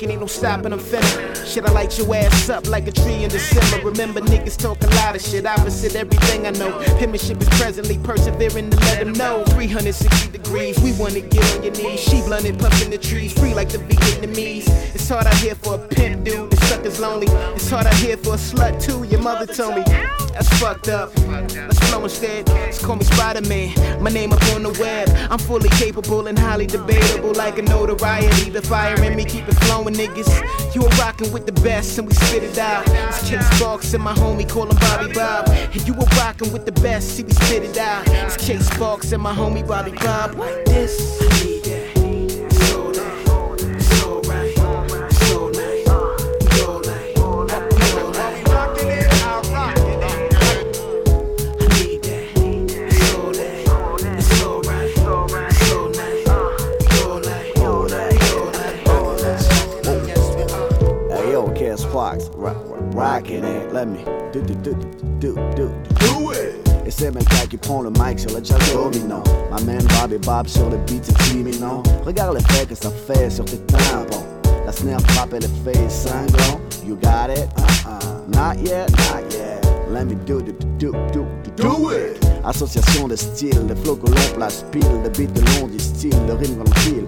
[0.08, 1.36] Ain't no stopping, I'm finna.
[1.46, 3.86] Shit, I light your ass up like a tree in December.
[3.90, 6.72] Remember, niggas talk a lot of shit, opposite everything I know.
[7.00, 9.44] Penmanship is presently persevering to let them know.
[9.46, 12.00] 360 degrees, we wanna get on your knees.
[12.00, 14.68] She blunted, puffin' the trees, free like the Vietnamese.
[14.96, 17.28] It's hard out here for a pimp dude, the sucker's lonely.
[17.56, 19.84] It's hard out here for a slut too, your mother told me.
[20.34, 21.12] That's fucked up.
[21.28, 22.48] Let's flow instead.
[22.48, 23.74] Just call me Spider Man.
[24.02, 25.10] My name up on the web.
[25.32, 28.50] I'm fully capable and highly debatable, like a notoriety.
[28.50, 30.76] The fire in me keep it flowing, niggas.
[30.76, 32.84] You are rocking with the best, and we spit it out.
[32.88, 35.50] It's Chase Sparks and my homie call him Bobby Bob.
[35.50, 38.08] And you are rocking with the best, see we spit it out.
[38.08, 40.36] It's Chase Sparks and my homie Bobby Bob.
[40.66, 41.59] This.
[63.80, 64.04] Let me
[64.34, 64.74] do do do
[65.22, 66.70] do do do it.
[66.86, 69.24] Et c'est Melka qui prend le mic sur le jazz dominant.
[69.50, 71.82] Ma man Bob et Bob sur le beat, c'est imminent.
[72.06, 74.26] Regarde l'effet que ça fait sur tes tympans.
[74.66, 76.60] La snare frappe et l'effet est cinglant.
[76.86, 77.48] You got it?
[77.58, 78.28] Uh-uh.
[78.28, 79.66] Not yet, not yet.
[79.90, 82.20] Let me do do do do do do it.
[82.44, 86.34] Association de styles, les flots que l'on place pile, le beat de long distille, le
[86.34, 87.06] rime volontiers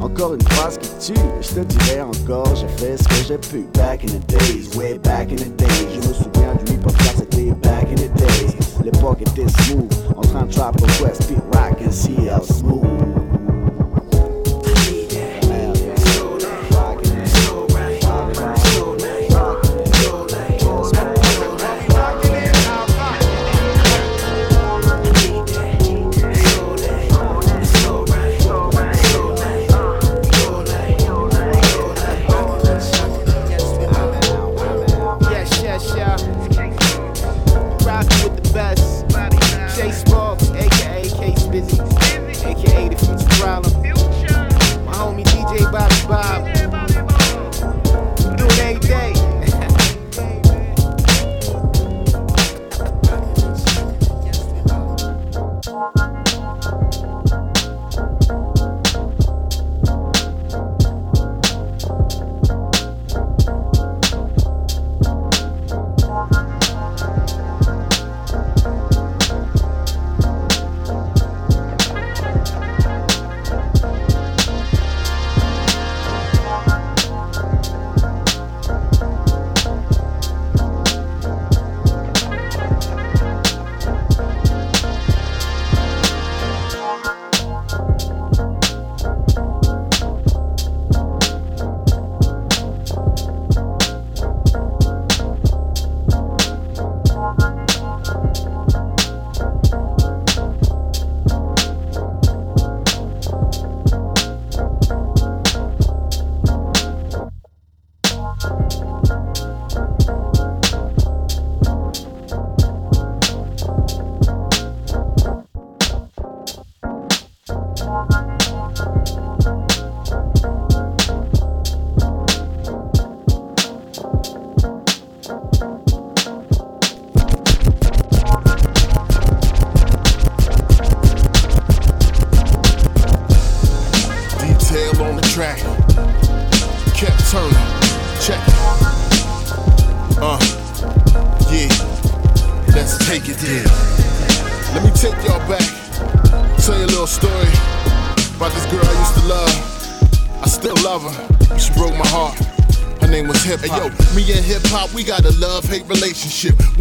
[0.00, 1.20] encore une phrase qui tue.
[1.40, 3.66] Je te dirai encore, j'ai fait ce que j'ai pu.
[3.74, 5.88] Back in the days, way back in the days.
[5.92, 8.56] Je me souviens du hip-hop c'était back in the days.
[8.84, 12.93] L'époque était smooth, en train de trap beat rock and smooth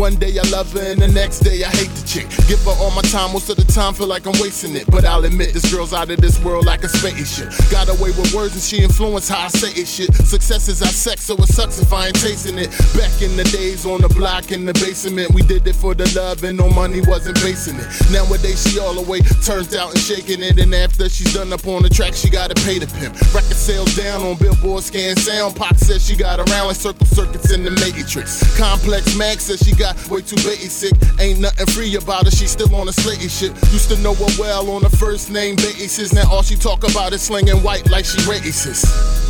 [0.04, 2.30] One day I love her and the next day I hate the chick.
[2.48, 4.86] Give her all my time, most of the time feel like I'm wasting it.
[4.86, 7.50] But I'll admit this girl's out of this world like a spaceship.
[7.72, 10.14] Got away with words and she influenced how I say it shit.
[10.14, 12.70] Success is our sex, so it sucks if I ain't tasting it.
[12.94, 16.06] Back in the days on the block in the basement, we did it for the
[16.14, 17.90] love and no money wasn't basing it.
[18.12, 21.66] Nowadays she all the way turns out and shaking it, and after she's done up
[21.66, 23.18] on the track, she gotta pay the pimp.
[23.34, 25.56] Record sales down on Billboard Scan Sound.
[25.56, 28.38] Pop says she got around like circle circuits in the Matrix.
[28.56, 30.94] Complex Mag says she got way too basic.
[31.20, 33.52] Ain't nothing free about her, she still on the slatey shit.
[33.72, 36.14] Used to know her well on a first name basis.
[36.14, 38.86] Now all she talk about is slinging white like she racist.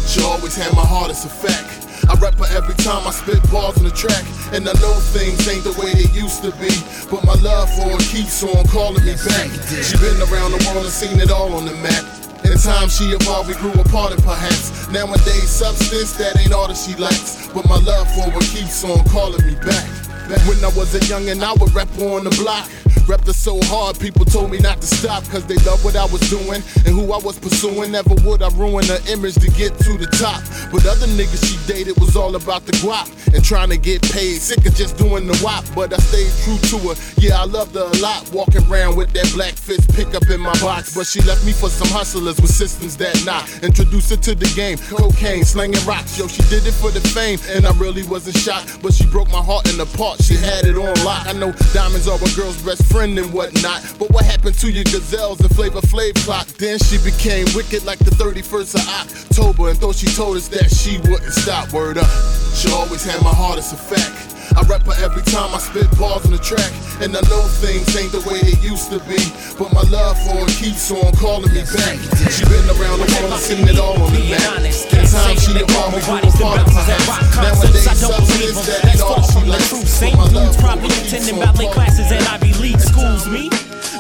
[0.10, 1.84] She always had my heart as a fact.
[2.10, 4.26] I rap her every time I spit balls on the track.
[4.52, 6.74] And I know things ain't the way they used to be.
[7.10, 9.50] But my love for her keeps on calling me back.
[9.72, 12.04] She been around the world and seen it all on the map.
[12.44, 16.76] In time she evolved, we grew apart and perhaps Nowadays substance that ain't all that
[16.76, 20.96] she likes But my love for her keeps on calling me back When I was
[20.96, 22.70] a youngin' I would rap on the block
[23.08, 26.06] Repped her so hard, people told me not to stop, cause they love what I
[26.06, 27.92] was doing and who I was pursuing.
[27.92, 30.42] Never would I ruin her image to get to the top.
[30.72, 34.40] But other niggas she dated was all about the guap and trying to get paid.
[34.40, 36.96] Sick of just doing the wop, but I stayed true to her.
[37.20, 40.54] Yeah, I loved her a lot, walking around with that black fist pickup in my
[40.62, 40.96] box.
[40.96, 43.44] But she left me for some hustlers with systems that not.
[43.64, 46.18] Introduced her to the game, cocaine, slanging rocks.
[46.18, 48.82] Yo, she did it for the fame, and I really wasn't shocked.
[48.82, 51.28] But she broke my heart in the part, she had it on lock.
[51.28, 53.82] I know diamonds are a girl's best friend and whatnot.
[53.98, 56.46] But what happened to your gazelles and Flavor Flav clock?
[56.62, 60.70] Then she became wicked like the 31st of October and though she told us that
[60.70, 61.74] she wouldn't stop.
[61.74, 62.12] Word up,
[62.54, 64.33] she always had my heart as a fact.
[64.56, 66.72] I rap her every time I spit balls on the track.
[67.02, 69.20] And I know things ain't the way they used to be.
[69.58, 71.98] But my love for her keeps on calling me back.
[72.30, 74.64] She been around the world, seen it all on the map.
[74.64, 77.64] In time she evolved, we grew apart of my house.
[77.64, 79.72] Nowadays, substance that ain't all she likes.
[79.90, 80.16] St.
[80.34, 83.28] Louis probably attending ballet classes and Ivy League schools.
[83.28, 83.50] Me?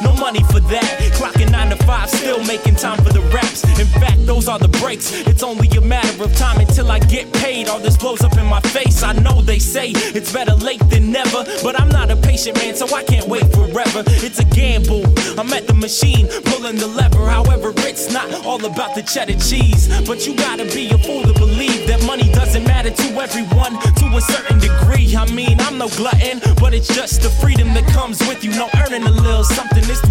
[0.01, 0.99] No money for that.
[1.13, 3.63] Clocking nine to five, still making time for the raps.
[3.79, 5.11] In fact, those are the breaks.
[5.27, 7.69] It's only a matter of time until I get paid.
[7.69, 9.01] All this blows up in my face.
[9.03, 12.75] I know they say it's better late than never, but I'm not a patient man,
[12.75, 14.03] so I can't wait forever.
[14.25, 15.05] It's a gamble.
[15.39, 17.29] I'm at the machine, pulling the lever.
[17.29, 19.87] However, it's not all about the cheddar cheese.
[20.07, 24.05] But you gotta be a fool to believe that money doesn't matter to everyone to
[24.17, 25.15] a certain degree.
[25.15, 28.51] I mean, I'm no glutton, but it's just the freedom that comes with you.
[28.51, 30.01] No earning a little something is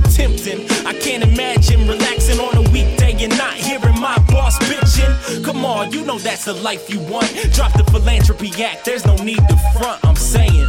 [5.41, 7.27] Come on, you know that's the life you want.
[7.53, 10.67] Drop the philanthropy act, there's no need to front, I'm saying.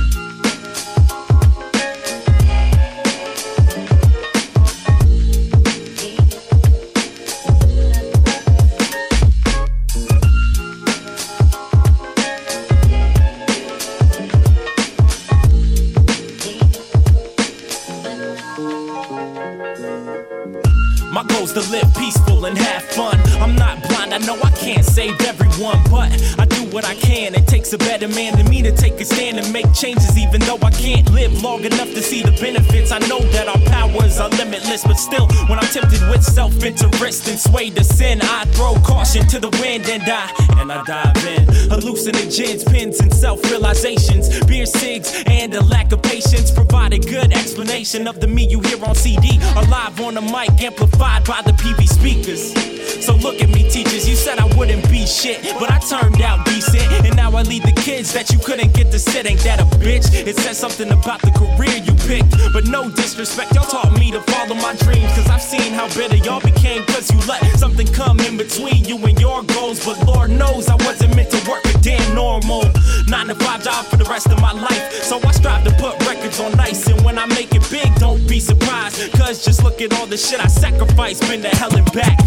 [24.63, 26.09] Can't save everyone, but
[26.39, 27.35] I do what I can.
[27.73, 30.69] A better man than me to take a stand and make changes, even though I
[30.69, 32.91] can't live long enough to see the benefits.
[32.91, 37.27] I know that our powers are limitless, but still, when I'm tempted with self interest
[37.27, 41.25] and swayed to sin, I throw caution to the wind and I, and I dive
[41.25, 41.45] in.
[41.69, 47.33] Hallucinogens, pins, and self realizations, beer, cigs, and a lack of patience provide a good
[47.33, 51.53] explanation of the me you hear on CD, alive on the mic, amplified by the
[51.53, 52.73] PV speakers.
[53.03, 54.07] So look at me, teachers.
[54.07, 56.83] You said I wouldn't be shit, but I turned out decent.
[57.05, 59.25] And now I lead the kids that you couldn't get to sit.
[59.25, 60.13] Ain't that a bitch?
[60.13, 62.31] It says something about the career you picked.
[62.53, 65.11] But no disrespect, y'all taught me to follow my dreams.
[65.15, 66.83] Cause I've seen how bitter y'all became.
[66.85, 69.83] Cause you let something come in between you and your goals.
[69.85, 72.63] But Lord knows I wasn't meant to work a damn normal.
[73.07, 74.91] Nine to five job for the rest of my life.
[75.03, 76.87] So I strive to put records on ice.
[76.87, 79.11] And when I make it big, don't be surprised.
[79.13, 81.21] Cause just look at all the shit I sacrificed.
[81.27, 82.17] Been to hell and back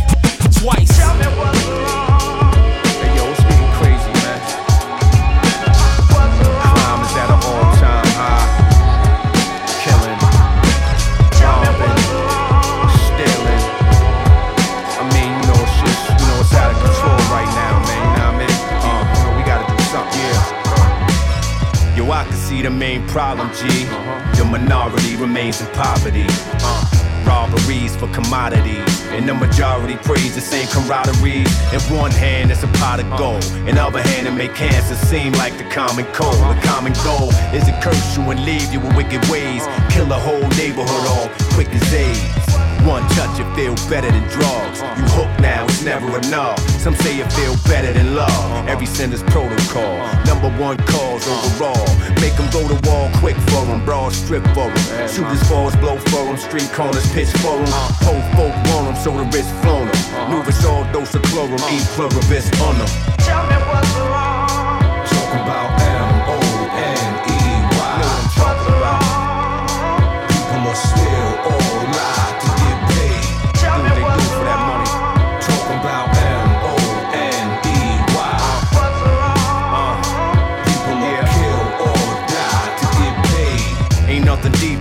[0.61, 0.97] twice.
[0.99, 2.56] Tell me what's wrong.
[23.09, 23.67] Problem, G.
[23.67, 24.37] Uh-huh.
[24.37, 26.27] The minority remains in poverty.
[26.29, 26.97] Uh,
[27.27, 29.03] robberies for commodities.
[29.11, 31.45] And the majority praise the same camaraderie.
[31.75, 33.19] In one hand, it's a pot of uh-huh.
[33.19, 33.45] gold.
[33.69, 36.35] In the other hand, it make cancer seem like the common cold.
[36.35, 36.75] The uh-huh.
[36.75, 39.67] common goal is to curse you and leave you with wicked ways.
[39.91, 42.46] Kill a whole neighborhood all quick as AIDS.
[42.87, 44.79] One touch, it feel better than drugs.
[44.95, 46.57] You hook now, it's never enough.
[46.79, 48.69] Some say it feel better than love.
[48.69, 49.99] Every sinner's protocol.
[50.23, 51.75] Number one cause overall.
[52.23, 53.85] Make them go to wall quick for them.
[53.85, 55.09] Broad strip for them.
[55.11, 56.37] Shooters balls blow for them.
[56.37, 57.67] Street corners pitch for them.
[58.07, 60.31] Whole folk want them, so the wrist flown them.
[60.31, 61.59] Nervous all dose of chlorum.
[61.75, 62.87] Eat pluribus on them.
[63.27, 64.79] Tell me what's wrong.
[65.11, 66.87] Talk about M-O-N-E-Y.
[68.39, 70.07] What's wrong?
[70.31, 71.67] People are still all.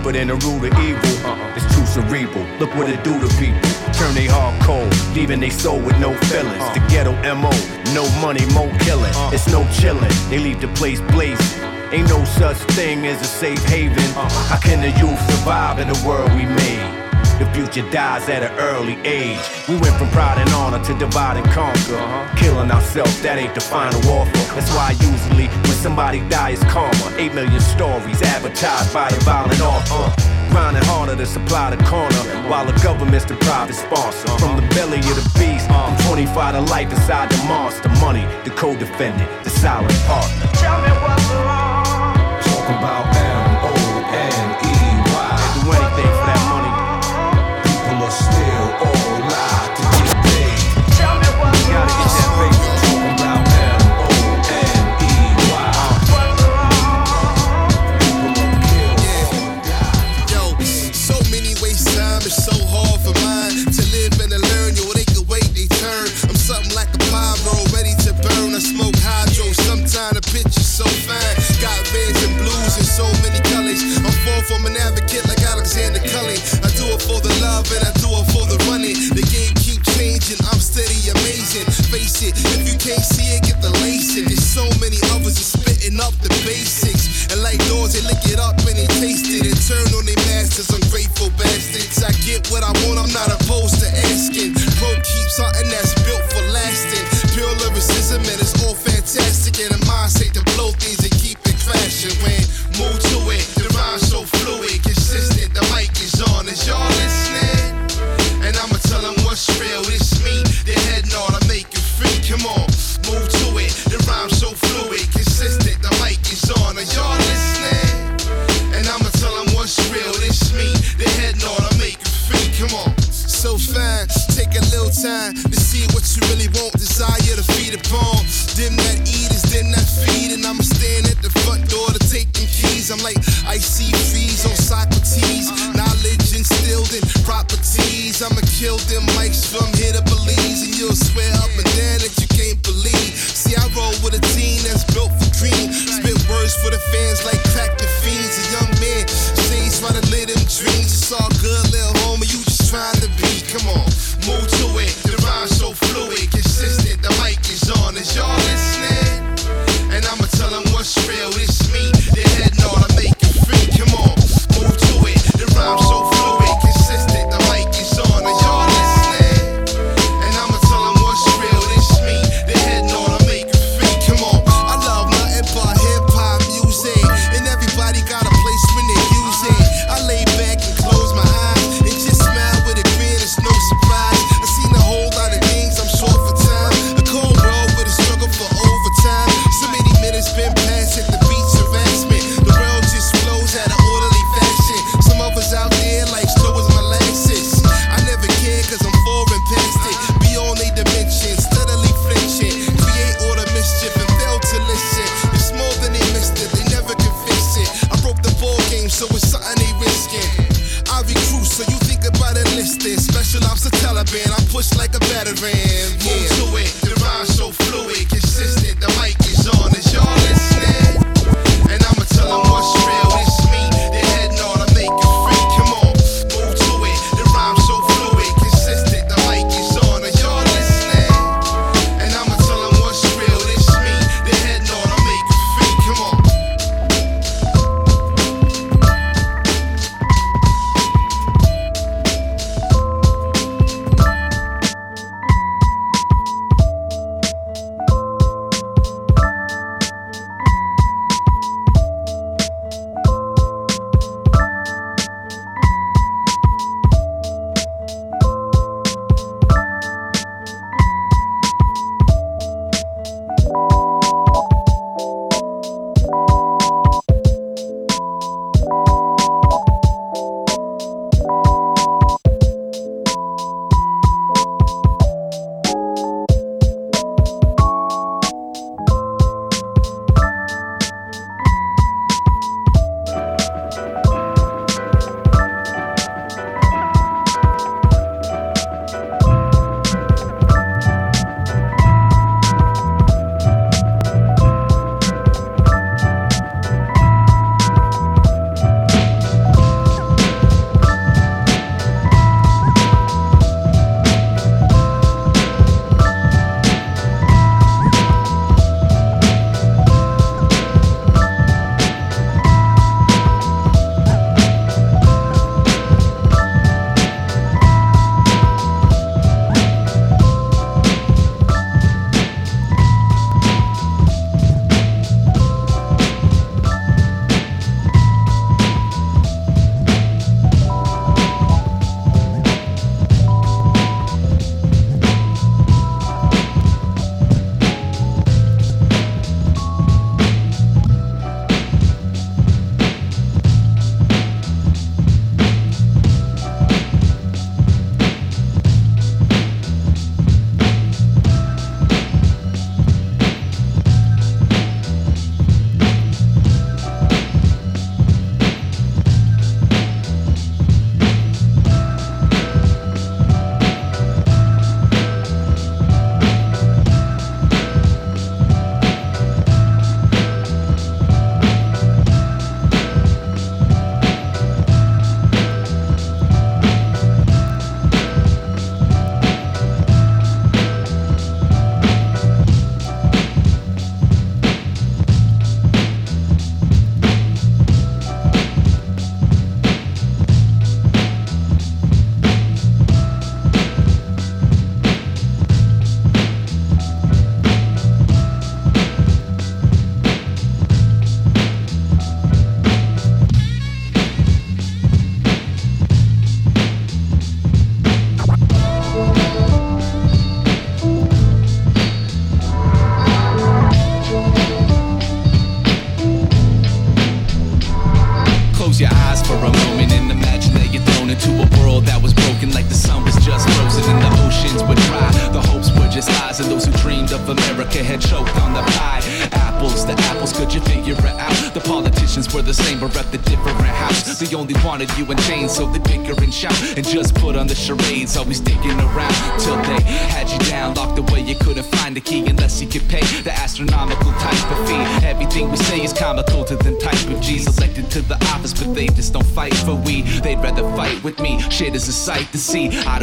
[0.06, 1.26] deeper than the root of evil.
[1.26, 1.54] Uh-uh.
[1.56, 2.44] It's too cerebral.
[2.58, 3.60] Look what it do to people.
[3.92, 6.62] Turn they heart cold, leaving they soul with no feelings.
[6.62, 6.74] Uh-huh.
[6.74, 7.50] The ghetto MO,
[7.94, 9.10] no money, more killing.
[9.10, 9.30] Uh-huh.
[9.32, 10.10] It's no chilling.
[10.28, 11.62] They leave the place blazing.
[11.92, 13.98] Ain't no such thing as a safe haven.
[13.98, 14.54] Uh-huh.
[14.54, 16.95] How can the youth survive in the world we made?
[17.38, 19.44] The future dies at an early age.
[19.68, 22.00] We went from pride and honor to divide and conquer.
[22.36, 24.32] Killing ourselves, that ain't the final offer.
[24.56, 27.12] That's why usually when somebody dies, karma.
[27.18, 30.08] Eight million stories advertised by the violent author.
[30.48, 34.32] Grinding harder to supply the corner while the government's the private sponsor.
[34.38, 37.90] From the belly of the beast, from 25 to life inside the monster.
[38.00, 40.48] Money, the co defendant, the silent partner.
[40.56, 41.65] Tell me what's wrong.
[88.24, 89.58] Get up and he tasted it.
[89.68, 92.02] Turn on they masters, ungrateful bastards.
[92.02, 93.38] I get what I want, I'm not a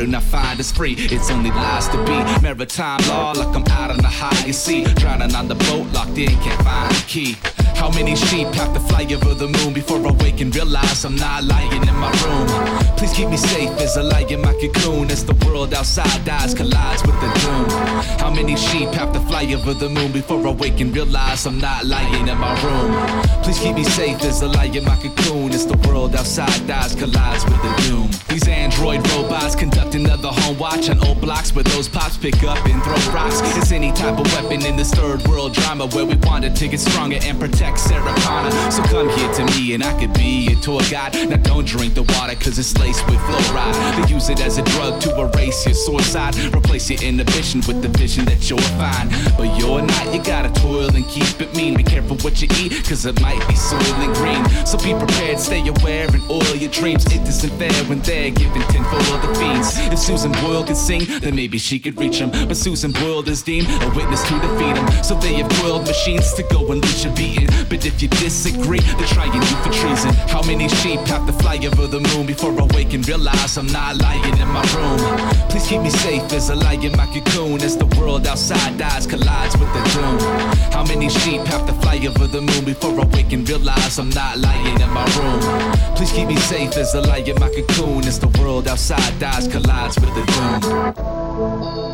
[0.06, 0.16] see.
[0.16, 0.95] I find it's free.
[0.97, 2.41] It's only lies to be.
[2.41, 4.84] Maritime law, like I'm out on the high sea.
[4.95, 7.62] Drowning on the boat, locked in, can't find the key.
[7.84, 11.18] How many sheep have to fly over the moon before I wake and realize I'm
[11.18, 12.48] not lying in my room?
[12.96, 16.54] Please keep me safe as I lie in my cocoon as the world outside dies,
[16.54, 17.66] collides with the doom.
[18.20, 21.60] How many sheep have to fly over the moon before I wake and realize I'm
[21.60, 22.90] not lying in my room?
[23.44, 26.96] Please keep me safe as I lie in my cocoon as the world outside dies,
[26.96, 28.10] collides with the doom.
[28.30, 32.66] These android robots conduct another home watch on old blocks where those pops pick up
[32.66, 33.42] and throw rocks.
[33.58, 36.80] It's any type of weapon in this third world drama where we wanted to get
[36.80, 38.52] stronger and protect Sarah Connor.
[38.72, 41.14] So come here to me and I could be your tour guide.
[41.30, 43.76] Now don't drink the water cause it's laced with fluoride.
[43.96, 46.36] They use it as a drug to erase your sore side.
[46.56, 49.10] Replace your inhibition with the vision that you're fine.
[49.38, 51.76] But you're not, you gotta toil and keep it mean.
[51.76, 54.44] Be careful what you eat cause it might be soil and green.
[54.66, 57.06] So be prepared, stay aware and oil your dreams.
[57.08, 59.78] It isn't fair when they're giving tenfold the fiends.
[59.92, 62.32] If Susan Boyle could sing, then maybe she could reach him.
[62.48, 65.04] But Susan Boyle is deemed a witness to defeat him.
[65.04, 67.50] So they have coiled machines to go and leash a beating.
[67.70, 70.14] But if you disagree, they're trying you for treason.
[70.28, 73.68] How many sheep have to fly over the moon before I wake and realize I'm
[73.68, 74.99] not lying in my room?
[75.49, 79.08] Please keep me safe as I lie in my cocoon as the world outside dies,
[79.08, 80.20] collides with the doom.
[80.72, 84.10] How many sheep have to fly over the moon before I wake and realize I'm
[84.10, 85.41] not lying in my room?
[85.95, 89.47] Please keep me safe as I lie in my cocoon as the world outside dies,
[89.47, 91.93] collides with the doom.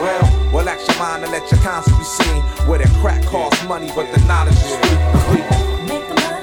[0.00, 0.42] Well.
[0.52, 2.42] Relax your mind and let your conscience be seen.
[2.68, 4.76] Where the crack costs money, but the knowledge is
[5.24, 5.40] free.
[5.88, 6.41] Make the money.